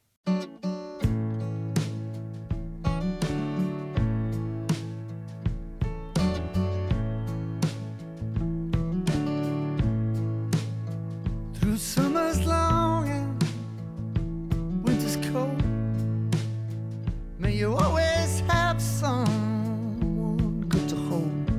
[17.63, 21.49] you always have someone good to hold.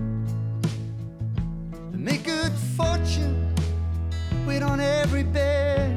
[1.94, 3.54] And make good fortune
[4.46, 5.96] wait on every bed.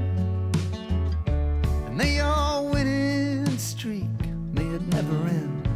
[1.28, 4.18] And may your winning streak,
[4.54, 5.68] may it never end.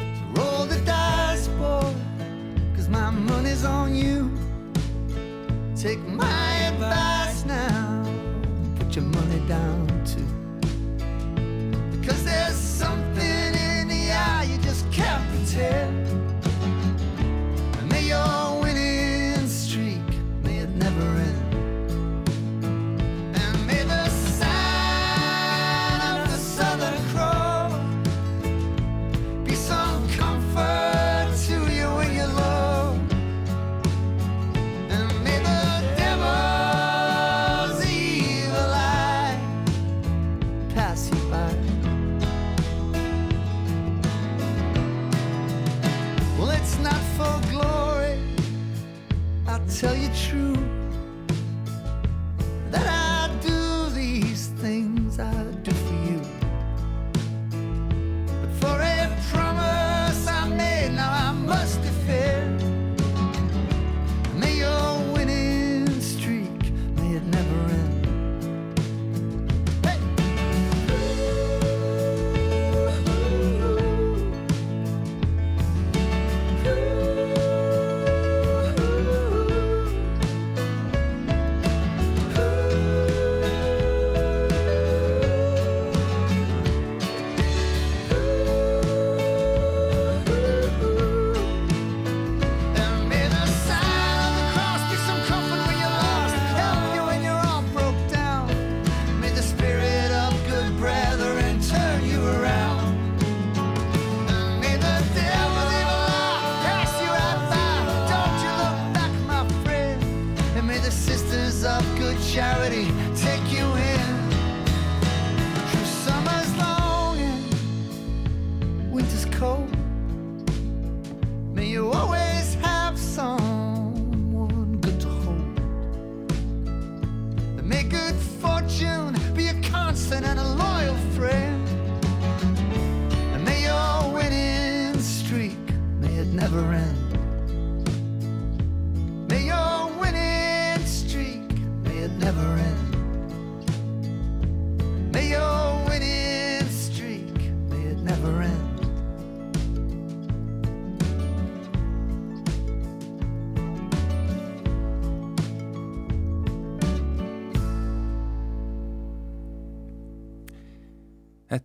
[0.00, 1.94] So roll the dice, boy,
[2.74, 4.32] cause my money's on you.
[5.76, 8.02] Take my advice now,
[8.80, 9.87] put your money down.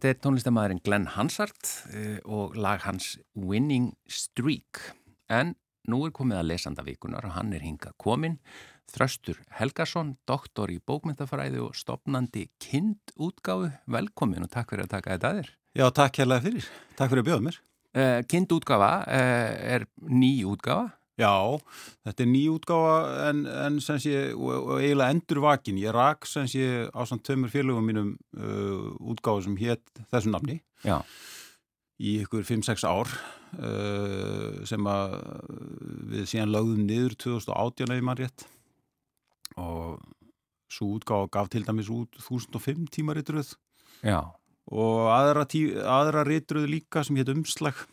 [0.04, 4.82] Þetta er tónlistamæðurinn Glenn Hansard eh, og lag hans Winning Streak.
[5.32, 5.54] En
[5.88, 8.36] nú er komið að lesanda vikunar og hann er hingað komin.
[8.92, 13.72] Þröstur Helgason, doktor í bókmyndafræði og stopnandi kindútgáfu.
[13.96, 15.54] Velkomin og takk fyrir að taka þetta að þér.
[15.80, 16.68] Já, takk hérlega fyrir.
[17.00, 17.62] Takk fyrir að bjóða mér.
[17.94, 20.98] Uh, kindútgáfa uh, er ný útgáfa.
[21.20, 21.30] Já,
[22.08, 22.94] þetta er ný útgáfa
[23.28, 25.78] en, en sem sé, og, og eiginlega endur vakin.
[25.78, 30.58] Ég rak sem sé á samt tömur félögum mínum uh, útgáfa sem hétt þessu nafni
[30.82, 31.04] Já,
[32.02, 35.16] í ykkur 5-6 ár uh, sem að
[36.16, 38.48] við síðan lögðum niður 2018 eða maður rétt.
[39.62, 40.02] Og
[40.74, 43.54] svo útgáfa gaf til dæmis út 1005 tímaritruð
[44.02, 44.20] já,
[44.74, 47.86] og aðra, tí, aðra ritruð líka sem hétt umslag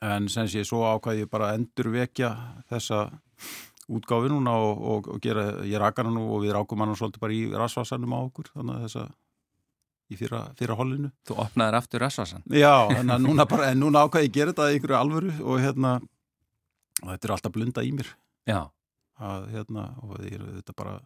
[0.00, 2.30] en sem sé svo ákvæði ég bara endur vekja
[2.70, 3.08] þessa
[3.90, 7.24] útgáfi núna og, og, og gera, ég raka hana nú og við rákum hana svolítið
[7.24, 9.04] bara í rasvasanum á okkur þannig að þessa
[10.10, 11.10] í fyrra, fyrra hollinu.
[11.28, 12.42] Þú opnaðir aftur Rassvarsan.
[12.50, 15.94] Já, en núna, bara, en núna ákvæði ég gera þetta í ykkur alvöru og hérna
[17.00, 18.10] og þetta er alltaf blunda í mér.
[18.50, 18.60] Já,
[19.20, 20.96] að hérna og þetta bara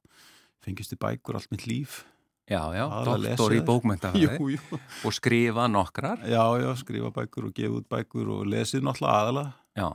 [0.65, 2.03] fengist í bækur allt mitt líf
[2.51, 4.59] já, já, doktor í bókmyndafræði
[5.05, 6.25] og skrifa nokkrar.
[6.29, 9.89] Já, já, skrifa bækur og gefa út bækur og lesið náttúrulega aðalega Já,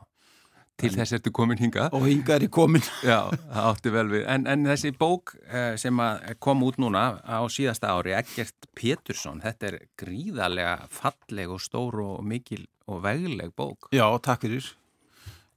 [0.80, 1.94] til þess ertu komin hingað.
[1.94, 2.84] og hinga er ég komin.
[3.12, 4.26] Já, það átti vel við.
[4.34, 6.02] En, en þessi bók eh, sem
[6.40, 12.20] kom út núna á síðasta ári, Eggert Pétursson, þetta er gríðarlega falleg og stór og
[12.28, 13.92] mikil og vegleg bók.
[13.94, 14.74] Já, takk fyrir.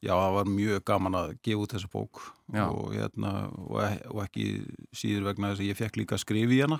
[0.03, 2.21] Já, það var mjög gaman að gefa út þessa bók
[2.67, 4.47] og, hérna, og, e- og ekki
[4.99, 6.79] síður vegna þess að ég fekk líka að skrifa í hana.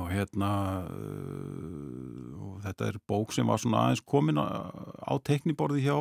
[0.00, 0.48] Og hérna
[0.88, 5.98] uh, og þetta er bók sem var svona aðeins komin á, tekniborði hjá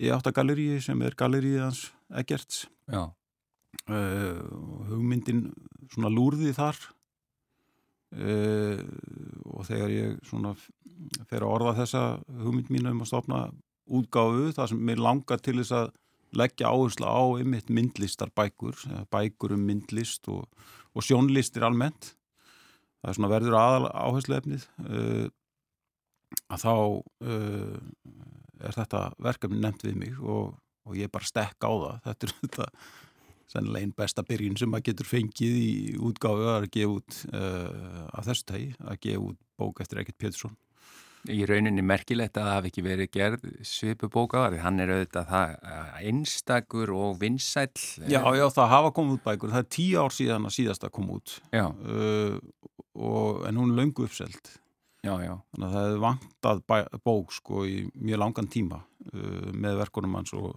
[0.00, 1.84] í áttagaleríi sem er galeríið hans
[2.16, 2.64] Eggerts.
[3.86, 4.40] Uh,
[4.88, 5.50] hugmyndin
[5.92, 6.80] svona lúrði þar.
[8.16, 8.80] Uh,
[9.52, 10.56] og þegar ég svona
[11.28, 12.02] fer að orða þessa
[12.40, 13.44] hugmynd mínu um að stopna
[13.86, 15.94] útgáfu þar sem mér langar til þess að
[16.36, 18.76] leggja áherslu á einmitt myndlistar bækur,
[19.54, 20.44] um myndlist og,
[20.94, 22.14] og sjónlistir almennt.
[23.00, 25.26] Það er svona verður aðal áherslu efnið uh,
[26.50, 27.80] að þá uh,
[28.66, 30.56] er þetta verkefni nefnt við mig og,
[30.86, 31.98] og ég bara stekk á það.
[32.08, 32.70] Þetta er þetta
[33.46, 35.72] sennilega einn besta byrjun sem maður getur fengið í
[36.02, 40.56] útgáfu að gefa út uh, af þessu tægi, að gefa út bók eftir Egert Pétursson
[41.32, 44.60] í rauninni merkilegt að það hafi ekki verið gerð svipu bók á því.
[44.64, 47.72] Hann er auðvitað það eh, einstakur og vinsæll.
[48.02, 50.90] eh, Já, já, það hafa komið út bækur, það er tíu ár síðan að síðasta
[50.92, 52.38] kom út uh,
[52.96, 54.54] og, en hún er löngu uppselt
[55.06, 55.34] já, já.
[55.54, 58.80] þannig að það hefði vantað bæ, bók sko í mjög langan tíma
[59.12, 60.54] uh, með verkunum hans og,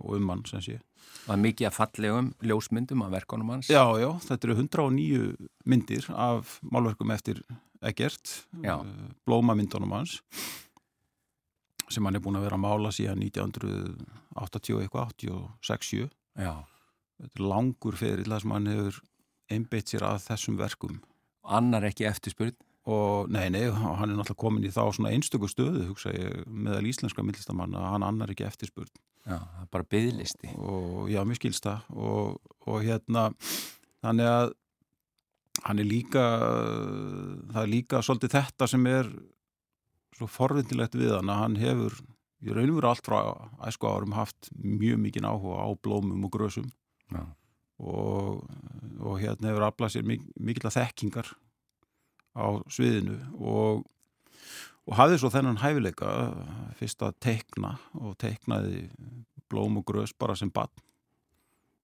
[0.00, 0.78] og um hann sem sé.
[1.26, 3.68] Það er mikið að fallegum ljósmyndum af verkonum hans.
[3.70, 7.42] Já, já, þetta eru 109 myndir af málverkum eftir
[7.82, 8.82] Egert, uh,
[9.26, 10.20] blómamyndunum hans
[11.92, 16.06] sem hann er búin að vera að mála síðan 1980 eitthvað, 86-7
[16.40, 16.54] Já.
[17.20, 19.00] þetta er langur það sem hann hefur
[19.52, 21.00] einbeitt sér að þessum verkum
[21.42, 22.54] Annar ekki eftirspurð.
[22.86, 26.86] og nei, nei, hann er náttúrulega komin í þá svona einstöku stöðu, hugsa ég, meðal
[26.88, 28.90] íslenska myndlistamann að hann annar ekki eftirspurn
[29.26, 29.38] Já,
[29.70, 30.50] bara byðlisti.
[30.58, 33.28] og já, mér skilst það og, og hérna
[34.02, 34.48] þannig að
[35.60, 36.24] hann er líka
[37.52, 39.10] það er líka svolítið þetta sem er
[40.16, 42.00] svo forvindilegt við hann að hann hefur
[42.42, 43.18] í raun og veru allt frá
[43.68, 46.68] æsku árum haft mjög mikinn áhuga á blómum og grösum
[47.12, 47.22] Já.
[47.78, 48.42] og,
[48.98, 51.32] og hérna hefur aflað sér mik mikill að þekkingar
[52.32, 53.84] á sviðinu og,
[54.88, 56.10] og hafði svo þennan hæfileika
[56.80, 58.88] fyrst að teikna og teiknaði
[59.52, 60.72] blóm og grös bara sem bann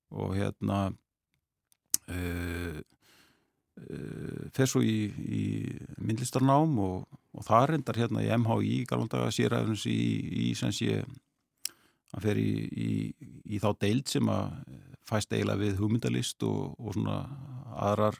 [0.09, 0.89] og hérna
[2.09, 2.79] uh,
[4.57, 5.45] fer svo í, í
[6.03, 9.99] myndlistarnám og, og það reyndar hérna í MHI galandaga séræðunins í,
[10.49, 11.03] í sem sé
[12.16, 12.91] að fer í, í,
[13.55, 14.55] í þá deild sem að
[15.09, 17.18] fæst eiginlega við hugmyndalist og, og svona
[17.89, 18.18] aðrar,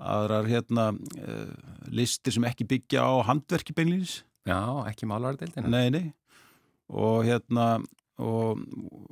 [0.00, 1.52] aðrar hérna, uh,
[1.92, 4.20] listir sem ekki byggja á handverki beinlýnis.
[4.48, 5.70] Já, ekki málardeildina.
[5.70, 6.06] Nei, nei.
[6.90, 7.78] Og hérna,
[8.20, 8.60] og,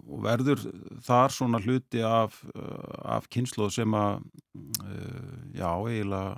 [0.07, 0.63] og verður
[1.05, 4.23] þar svona hluti af, uh, af kynslu sem að,
[4.85, 6.37] uh, já, eiginlega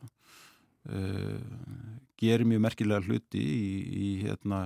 [0.91, 1.39] uh,
[2.21, 3.73] gerir mjög merkilega hluti í,
[4.05, 4.61] í, hérna,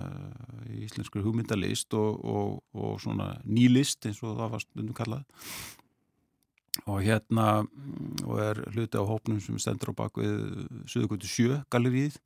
[0.71, 5.25] í íslenskur hugmyndalist og, og, og svona nýlist eins og það var stundum kallað.
[6.91, 7.63] Og hérna
[8.27, 10.33] og er hluti á hópnum sem stendur á bakvið
[10.91, 12.19] Suðugötu 7 gallerið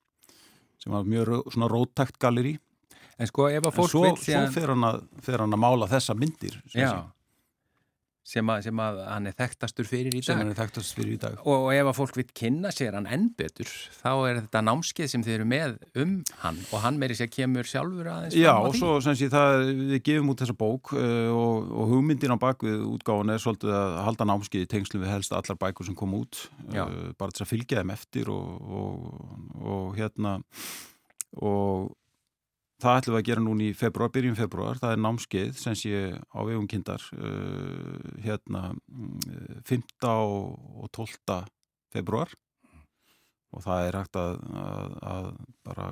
[0.81, 2.57] sem var mjög svona róttækt galleri
[3.19, 4.51] En sko ef að fólk svo, vil svo síðan...
[4.55, 6.93] fer, hann að, fer hann að mála þessa myndir sem, Já,
[8.29, 10.43] sem að, sem að hann er þekktastur fyrir í sem dag.
[10.43, 11.39] hann er þekktast fyrir í dag.
[11.43, 15.11] Og, og ef að fólk vil kynna sér hann enn betur, þá er þetta námskeið
[15.15, 16.15] sem þið eru með um
[16.45, 16.63] hann.
[16.69, 20.33] Og hann meiri sér kemur sjálfur aðeins Já, og svo sem sé það, við gefum
[20.35, 24.67] út þessa bók uh, og, og hugmyndin á bakvið útgáfun er svolítið að halda námskið
[24.67, 27.95] í tengslu við helst allar bækur sem kom út uh, bara til að fylgja þeim
[27.97, 29.09] eftir og, og,
[29.65, 30.39] og hérna
[31.43, 31.97] og
[32.83, 36.03] það ætlum við að gera núna í februar, byrjun februar, það er námskeið sem sé
[36.15, 39.83] á vegum kindar uh, hérna mm, 5.
[40.09, 41.41] og 12.
[41.95, 42.35] februar
[43.55, 45.29] og það er hægt að, að, að
[45.65, 45.87] bara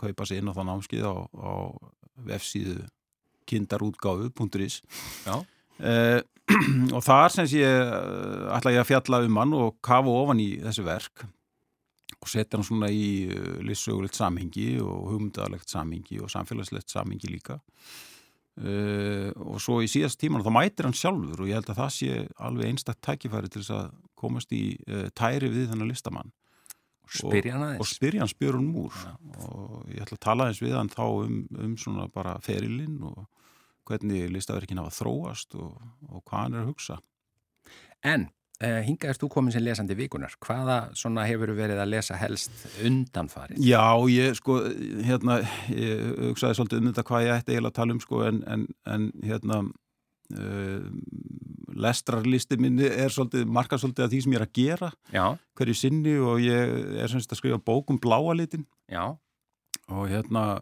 [0.00, 1.52] kaupa sér inn á það námskið á, á
[2.30, 2.80] vefsíðu
[3.50, 4.80] kindarútgáfu.is
[5.26, 5.36] Já.
[5.78, 6.20] eh,
[6.96, 10.50] og þar sem sé eh, ætla ég að fjalla um hann og kafa ofan í
[10.64, 11.24] þessi verk
[12.20, 17.60] og setja hann svona í uh, lissögulegt samhengi og hugmyndaðalegt samhengi og samfélagslegt samhengi líka.
[18.60, 21.94] Uh, og svo í síðast tíman þá mætir hann sjálfur og ég held að það
[21.96, 23.90] sé alveg einstakt tækifæri til þess að
[24.20, 26.32] komast í uh, tæri við þennan listamann.
[27.10, 27.94] Spyrja hann og aðeins.
[27.96, 28.98] spyrja hann hann múr
[29.48, 33.24] og ég ætla að tala eins við hann þá um, um svona bara ferilinn og
[33.88, 37.00] hvernig listaverkin hafa þróast og, og hvað hann er að hugsa.
[38.06, 38.28] En
[38.60, 40.34] uh, hingað erst þú komin sem lesandi vikunar.
[40.44, 43.60] Hvaða svona hefur verið að lesa helst undanfarið?
[43.64, 44.60] Já, ég sko,
[45.06, 45.40] hérna,
[45.74, 48.66] ég hugsaði svolítið um þetta hvað ég ætti eiginlega að tala um sko en, en,
[48.94, 49.62] en hérna,
[50.36, 50.84] uh,
[51.80, 55.24] lestrarlisti minni er svolítið, markað svolítið að því sem ég er að gera Já,
[55.58, 59.04] hverju sinni og ég er semst að skrifa bók um bláa litin já,
[59.90, 60.60] og hérna,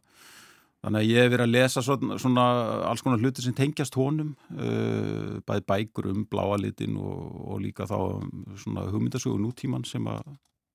[0.84, 2.44] þannig að ég hef verið að lesa svona, svona
[2.90, 7.86] alls konar hluti sem tengjast honum, uh, bæði bækur um bláa litin og, og líka
[7.90, 10.22] þá um svona hugmyndasögu nútíman sem að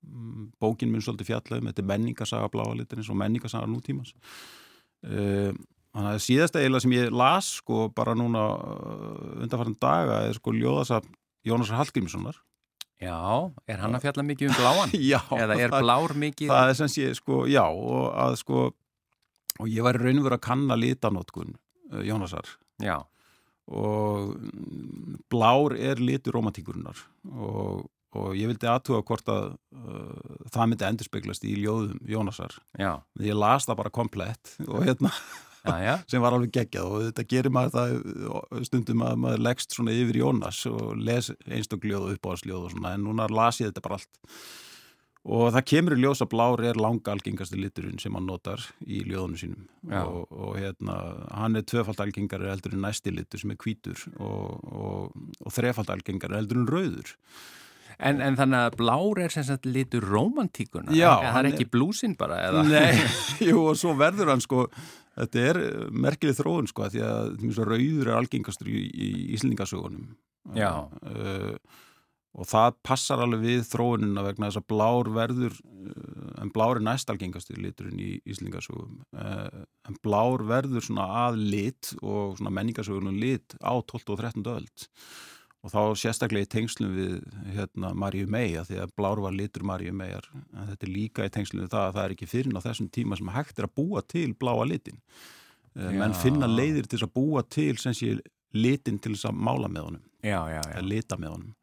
[0.04, 4.12] mm, bókin mun svolítið fjalla um, þetta er menningasaga bláa litin eins og menningasaga nútímans.
[5.04, 5.52] Uh,
[5.94, 10.54] þannig að síðasta eiginlega sem ég las sko bara núna uh, undanfarn daga er sko
[10.56, 11.02] ljóðasa
[11.44, 12.38] Jónasar Hallgrímssonar.
[13.04, 13.52] já.
[13.68, 14.94] Er hann að fjalla mikið um bláan?
[15.12, 16.48] Já, Eða er blár mikið?
[16.48, 18.62] það er sem sé, sko, já og að sko
[19.62, 21.56] og ég var raunverið að kanna litanótkun
[21.94, 22.48] uh, Jónasar.
[22.82, 22.98] Já,
[23.72, 27.00] og mm, blár er litur romantíkurinnar
[27.32, 27.86] og,
[28.18, 32.58] og ég vildi aðtuga hvort að uh, það myndi endurspeglast í ljóðum Jónasar.
[32.80, 35.14] Já, ég las það bara komplett og hérna
[35.64, 36.90] já, sem var alveg geggjað.
[36.90, 37.96] Og þetta gerir maður það
[38.28, 42.76] uh, stundum að maður leggst svona yfir Jónas og les einstök ljóð og uppáðsljóð og
[42.76, 42.98] svona.
[42.98, 44.24] En núna las ég þetta bara allt
[45.24, 49.04] og það kemur í ljós að blár er langa algengasti liturinn sem hann notar í
[49.08, 49.68] ljóðunum sínum
[50.04, 50.98] og, og hérna,
[51.32, 55.94] hann er tvöfald algengari heldur en næsti litur sem er hvítur og, og, og þrefald
[55.96, 57.14] algengari heldur en rauður
[58.02, 60.96] En, en þannig að blár er sem sagt litur romantíkuna?
[60.98, 62.40] Já, Það er ekki blúsin bara?
[62.48, 62.64] Eða?
[62.66, 63.04] Nei,
[63.48, 64.66] jú og svo verður hann sko
[65.14, 65.60] þetta er
[65.94, 70.10] merkilið þróun sko því að rauður er algengastur í, í Íslendingasögunum
[70.58, 70.72] Já.
[71.06, 71.54] uh,
[72.34, 76.88] og það passar alveg við þróunina vegna þess að blár verður uh, en blár er
[76.88, 83.20] næst algengastur liturinn í Íslendingasögum uh, en blár verður svona að lit og svona menningasögunum
[83.22, 84.02] lit á 12.
[84.16, 84.50] og 13.
[84.56, 84.88] öld
[85.64, 87.14] og þá sérstaklega í tengslum við
[87.56, 91.32] hérna, Maríu Meija því að blár var litur Maríu Meijar en þetta er líka í
[91.38, 93.78] tengslum við það að það er ekki fyrir á þessum tíma sem hægt er að
[93.78, 95.00] búa til bláa litin
[95.74, 96.20] menn Já.
[96.26, 98.18] finna leiðir til að búa til sem sé
[98.54, 100.78] litin til þess að mála með honum Já, já, já.
[100.82, 101.56] að lita með honum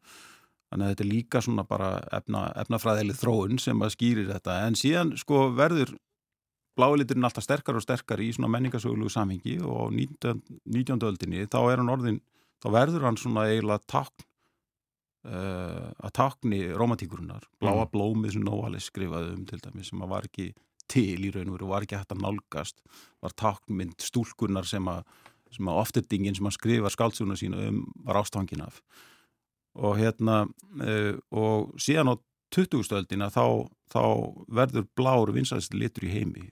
[0.71, 4.79] þannig að þetta er líka svona bara efna, efnafræðileg þróun sem að skýrir þetta en
[4.79, 5.93] síðan sko verður
[6.79, 10.43] bláliturinn alltaf sterkar og sterkar í svona menningasögulegu samhengi og á 19.
[10.71, 11.07] 19.
[11.09, 12.21] öldinni þá er hann orðin
[12.63, 14.27] þá verður hann svona eiginlega takn
[15.27, 17.91] uh, að takni romantíkurinnar, bláa Mm.
[17.91, 20.53] blómið sem Nóalis skrifaði um til dæmis sem að var ekki
[20.91, 22.81] til í raun og veru, var ekki hægt að nálgast
[23.21, 25.03] var taknmynd stúlkunnar sem að,
[25.51, 28.81] sem að ofterdingin sem að skrifa skáldsuguna sína um var ástfangin af
[29.75, 30.43] og hérna
[30.81, 32.15] uh, og síðan á
[32.51, 32.83] 20.
[32.97, 34.03] öldina þá, þá
[34.51, 36.49] verður blár vinsæðist litur í heimi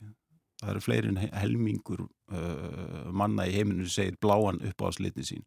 [0.60, 5.44] það eru fleiri helmingur uh, manna í heiminu sem segir bláan upp á slitin sín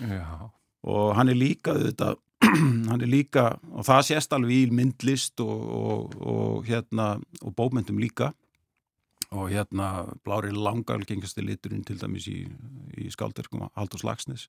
[0.00, 0.50] já.
[0.84, 2.14] og hann er líka þetta,
[2.90, 8.00] hann er líka og það sést alveg í myndlist og, og, og hérna og bókmyndum
[8.00, 8.32] líka
[9.28, 12.46] og hérna blári langalgengasti liturinn til dæmis í,
[12.96, 14.48] í skálderkum Haldur Slagsnes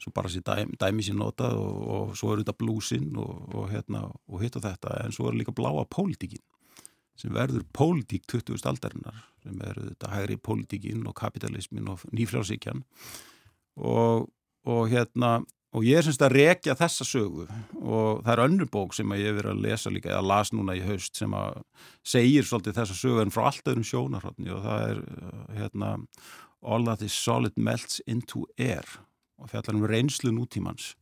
[0.00, 3.68] svo bara sér dæmi, dæmi sér notað og, og svo er þetta blúsinn og, og,
[3.72, 6.42] hérna, og hitt og þetta en svo er líka bláa pólitíkin
[7.20, 8.62] sem verður pólitík 20.
[8.70, 12.84] aldarinnar sem er þetta hægri pólitíkin og kapitalismin og nýfrjálsíkjan
[13.76, 14.28] og,
[14.64, 15.40] og hérna
[15.70, 17.44] og ég er semst að rekja þessa sögu
[17.78, 20.74] og það er önnur bók sem ég hef verið að lesa líka eða las núna
[20.78, 21.60] í haust sem að
[22.02, 25.04] segir svolítið þessa sögu en frá allt öðrum sjónarhóttni og það er
[25.60, 25.98] hérna
[26.60, 28.84] All that is solid melts into air
[29.40, 30.92] og fjallar um reynslu nútímans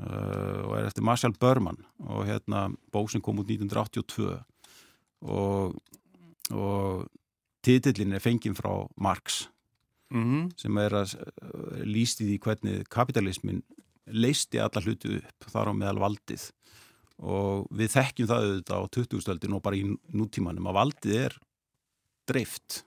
[0.00, 4.40] uh, og er eftir Marshall Berman og hérna bók sem kom út 1982
[5.26, 5.76] og,
[6.52, 7.06] og
[7.64, 9.46] titillin er fenginn frá Marx
[10.14, 13.62] Mm sem er að uh, lýst í því hvernig kapitalismin
[14.06, 16.44] leisti alla hluti upp þar á meðal valdið.
[17.26, 21.36] Og við þekkjum það auðvitað á 20-stöldin og bara í nútímanum að valdið er
[22.28, 22.84] dreift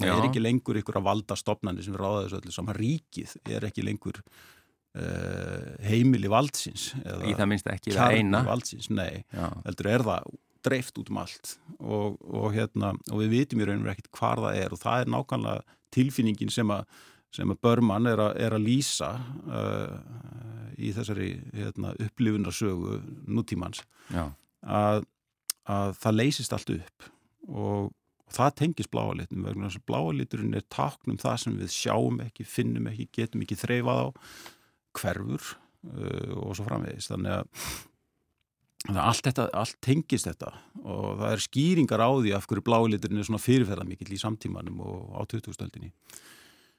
[0.00, 3.66] það er ekki lengur ykkur að valda stopnandi sem ráða þessu öllu saman ríkið er
[3.68, 8.44] ekki lengur uh, heimili valdsins Í það minnst ekki það eina.
[8.48, 9.22] valdsins, nei.
[9.66, 10.32] Heldur er það
[10.64, 11.54] dreift út um allt.
[11.80, 14.74] Og, og, hérna, og við vitum í rauninu ekkert hvar það er.
[14.74, 16.82] Og það er nákvæmlega tilfinningin sem að,
[17.34, 19.08] sem að Börmann er, er að lýsa
[19.48, 19.94] uh,
[20.76, 22.98] í þessari hérna, upplifunarsögu
[23.30, 23.82] nútímans.
[24.60, 25.06] Að,
[25.70, 27.08] að það leysist allt upp.
[27.48, 27.88] Og,
[28.30, 32.46] og það tengis bláalitnum vegna þess að bláaliturinn er táknum það sem við sjáum ekki,
[32.46, 34.08] finnum ekki, getum ekki þreifað á
[35.00, 37.70] hverfur uh, og svo framvegis þannig að
[38.80, 40.50] Þannig að allt, þetta, allt tengist þetta
[40.88, 44.78] og það er skýringar á því af hverju bláliturinn er svona fyrirferða mikill í samtímanum
[44.80, 45.90] og á 2000-stöldinni.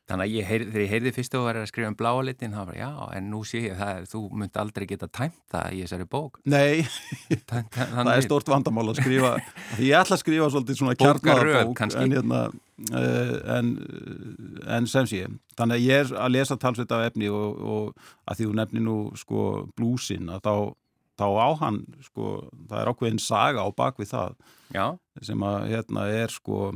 [0.09, 2.55] Þannig að ég heyr, þegar ég heyrði fyrst þú verið að skrifa um bláa litin,
[2.55, 5.83] þá var já, en nú sé ég það, þú myndi aldrei geta tæmt það í
[5.85, 6.39] þessari bók.
[6.51, 6.81] Nei,
[7.51, 9.31] Þann, það er stort vandamál að skrifa,
[9.87, 12.03] ég ætla að skrifa svolítið svona kjarnabók, kannski.
[12.03, 12.41] en, hérna,
[12.91, 13.71] uh, en,
[14.79, 15.23] en sem sé,
[15.61, 18.87] þannig að ég er að lesa talsveit af efni og, og að því þú nefnir
[18.89, 19.47] nú sko
[19.79, 20.55] blúsin, að þá,
[21.23, 22.37] þá á hann, sko,
[22.67, 24.39] það er ákveðin saga á bakvið það
[24.71, 24.85] Já,
[25.23, 26.71] sem að hérna er sko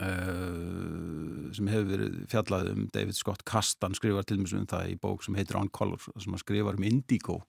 [0.00, 4.98] uh, sem hefur verið fjallað um David Scott Kastan skrifar til mjög um það í
[5.00, 7.40] bók sem heitir On Color sem að skrifar um indigo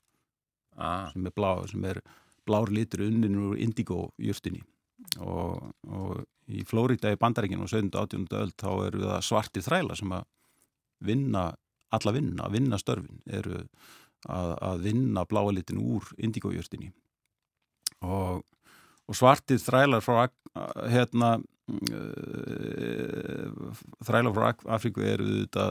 [0.78, 2.02] ah, sem er blá, sem er
[2.48, 4.64] blár litur unnin úr indigo jurtinni
[5.20, 7.92] og, og í Flórida í bandaríkinu og 17.
[7.96, 8.28] 18.
[8.42, 10.28] öld þá eru það svartir þræla sem að
[11.02, 11.50] vinna
[11.92, 13.58] alla vinna, að vinna störfin eru
[14.30, 16.92] að, að vinna bláa litin úr indigo jurtinni
[18.06, 18.44] og,
[19.08, 20.38] og svartir þrælar frá Ak-
[20.92, 21.38] hérna
[21.70, 23.46] uh,
[24.06, 24.48] þrælar frá
[24.78, 25.66] Afríku eru þetta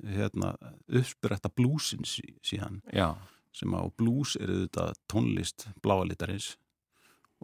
[0.00, 0.54] hérna,
[0.88, 2.80] uppspretta blúsins sí- síðan.
[2.94, 3.14] Já,
[3.52, 6.56] sem á blues er auðvitað tónlist bláalitarins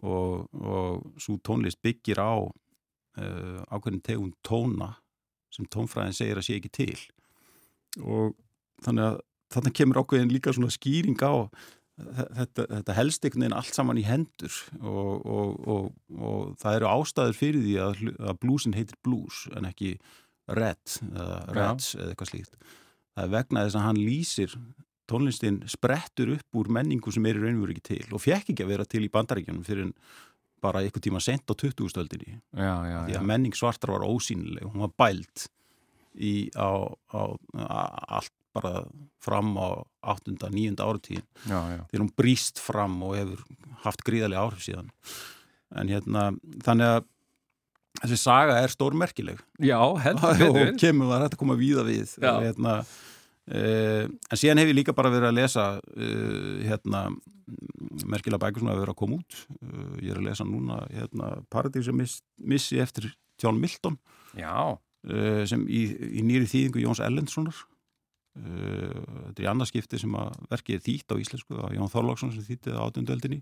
[0.01, 4.93] og, og svo tónlist byggir á uh, ákveðin tegund tóna
[5.53, 6.99] sem tónfræðin segir að sé ekki til.
[8.03, 8.35] Og
[8.85, 9.17] þannig að
[9.53, 11.47] þannig kemur ákveðin líka svona skýring á
[11.97, 15.87] þetta, þetta helst einhvern veginn allt saman í hendur og, og, og,
[16.17, 19.95] og það eru ástæður fyrir því að, að bluesin heitir blues en ekki
[20.47, 22.59] red eða reds eða eitthvað slíkt.
[23.17, 24.55] Það er vegna þess að hann lýsir
[25.07, 28.73] tónlistin sprettur upp úr menningu sem er í raunveru ekki til og fekk ekki að
[28.73, 29.91] vera til í bandaríkjanum fyrir
[30.63, 33.19] bara einhver tíma sent á 20-stöldinni já, já, því já.
[33.19, 35.47] að menning svartar var ósýnileg hún var bælt
[36.17, 37.21] í, á, á,
[37.61, 37.81] á
[38.19, 38.83] allt bara
[39.23, 39.85] fram á
[40.17, 40.35] 8.
[40.41, 40.75] 9.
[40.81, 43.43] áratíðin þegar hún brýst fram og hefur
[43.85, 44.91] haft gríðarlega áhrif síðan.
[45.77, 46.31] En hérna
[46.65, 47.05] þannig að
[48.01, 49.39] þessi saga er stórmerkileg.
[49.63, 50.73] Já, heldur og betur.
[50.83, 54.95] kemur var hægt að koma víða við og, hérna, uh, en síðan hef ég líka
[54.97, 57.07] bara verið að lesa uh, hérna
[58.07, 59.39] merkilega bækur sem hafa verið að koma út.
[59.61, 63.09] Uh, ég er að lesa núna hérna, Paradísa miss, missi eftir
[63.41, 63.97] John Milton.
[64.37, 64.77] Já,
[65.47, 65.81] sem í,
[66.19, 67.55] í nýri þýðingu Jóns Ellenssonar
[68.37, 72.45] þetta er í annarskipti sem að verkið er þýtt á íslensku það Jón Þorláksson sem
[72.47, 73.39] þýttið á átundöldinni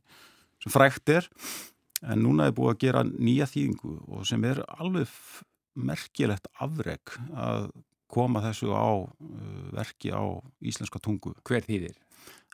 [0.63, 1.27] sem frækt er
[2.05, 5.11] en núna er búið að gera nýja þýðingu og sem er alveg
[5.75, 7.69] merkilegt afreg að
[8.11, 10.23] koma þessu á uh, verki á
[10.63, 11.97] íslenska tungu hver þýðir?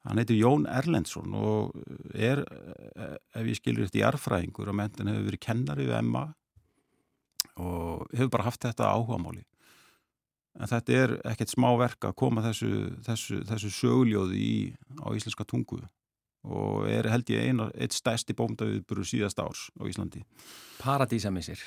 [0.02, 1.76] Hann heitir Jón Erlendsson og
[2.18, 6.24] er, eh, ef ég skilur eftir jarfræðingur, að mentin hefur verið kennari við Emma
[7.62, 9.44] og hefur bara haft þetta áhugamáli.
[10.60, 12.72] En þetta er ekkert smá verk að koma þessu,
[13.06, 14.56] þessu, þessu söguljóði í,
[15.00, 15.80] á íslenska tungu
[16.42, 20.24] og er held ég eina, eitt stærsti bómdaviðburu síðast árs á Íslandi.
[20.82, 21.62] Paradísamissir.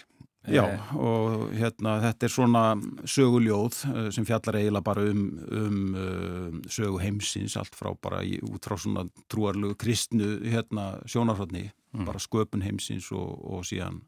[0.45, 2.63] Já, Eh, og hérna þetta er svona
[3.09, 8.37] söguljóð eh, sem fjallar eiginlega bara um, um uh, sögu heimsins, allt frá bara í,
[8.45, 12.05] út frá svona trúarlegu kristnu hérna sjónarhóttni, Mm.
[12.09, 14.01] bara sköpun heimsins og, og síðan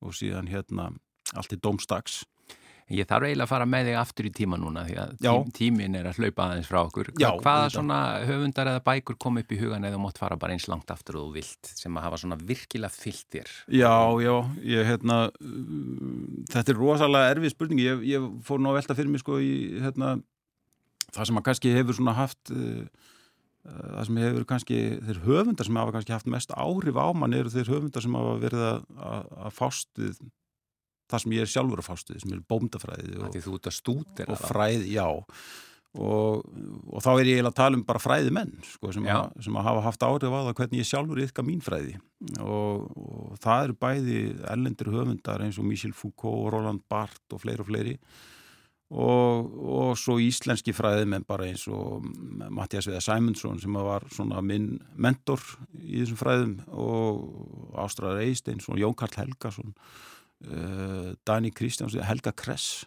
[0.00, 0.86] og síðan hérna
[1.36, 2.22] allt í domstags.
[2.88, 5.30] Ég þarf eiginlega að fara með þig aftur í tíma núna því að Já.
[5.34, 7.10] tím, tímin er að hlaupa aðeins frá okkur.
[7.20, 7.74] Já, Hvaða auðvitað.
[7.74, 7.98] svona
[8.30, 11.18] höfundar eða bækur kom upp í hugan eða þú mátt fara bara eins langt aftur
[11.20, 13.52] og vilt sem að hafa svona virkilega fyllt þér?
[13.76, 13.92] Já,
[14.24, 14.34] já,
[14.72, 15.18] ég hérna
[16.48, 19.52] þetta er rosalega erfið spurning ég, ég fór nú að velta fyrir mig sko í
[19.84, 20.14] hérna,
[21.12, 22.88] það sem að kannski hefur svona haft uh,
[23.68, 27.52] það sem hefur kannski, þeir höfundar sem hafa kannski haft mest áhrif á mann eru
[27.52, 30.20] þeir höfundar sem hafa verið að, að, að fást við
[31.08, 33.40] það sem ég er sjálfur að fást við, sem er bóndafræði og,
[34.28, 35.08] og fræði, já.
[35.96, 36.44] Og,
[36.92, 39.68] og þá er ég að tala um bara fræði menn sko, sem, að, sem að
[39.70, 41.94] hafa haft áhrif á það hvernig ég sjálfur yfka mín fræði.
[42.44, 44.18] Og, og það eru bæði
[44.52, 47.96] erlendir höfundar eins og Michel Foucault, Roland Barthes og fleiri og fleiri.
[48.88, 52.04] Og, og svo íslenski fræði menn bara eins og
[52.56, 55.42] Mattias Veða Sæmundsson sem var svona minn mentor
[55.76, 59.74] í þessum fræðum og Ástrar Eisteins og Jón Karl Helgason
[60.46, 62.86] uh, Dani Kristjáns, Helga Kress.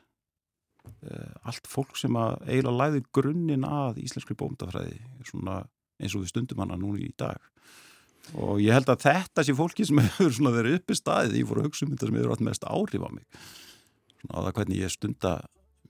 [1.06, 4.98] Uh, allt fólk sem að eiginlega læði grunninn að íslenskri bóndafræði
[5.30, 5.62] svona
[6.02, 7.42] eins og við stundum hana núna í dag.
[8.38, 11.62] Og ég held að þetta sé fólki sem hefur svona verið uppi staðið ég fór
[11.62, 13.46] að hugsa um þetta sem hefur átt mest áhrif á mig.
[14.22, 15.36] Svona á það hvernig ég stunda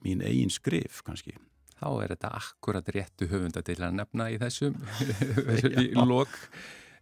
[0.05, 1.35] mín eigin skrif kannski.
[1.81, 4.75] Þá er þetta akkurat réttu höfunda til að nefna í þessum
[5.81, 5.87] í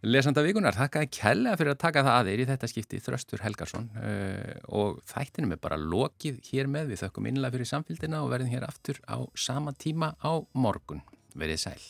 [0.00, 0.74] lok lesanda vikunar.
[0.76, 4.54] Þakka að kella fyrir að taka það að þér í þetta skipti Þröstur Helgarsson uh,
[4.68, 6.92] og þættinum er bara lokið hér með.
[6.92, 11.02] Við þökkum innlega fyrir samfélgina og verðum hér aftur á sama tíma á morgun.
[11.34, 11.82] Verið sæl.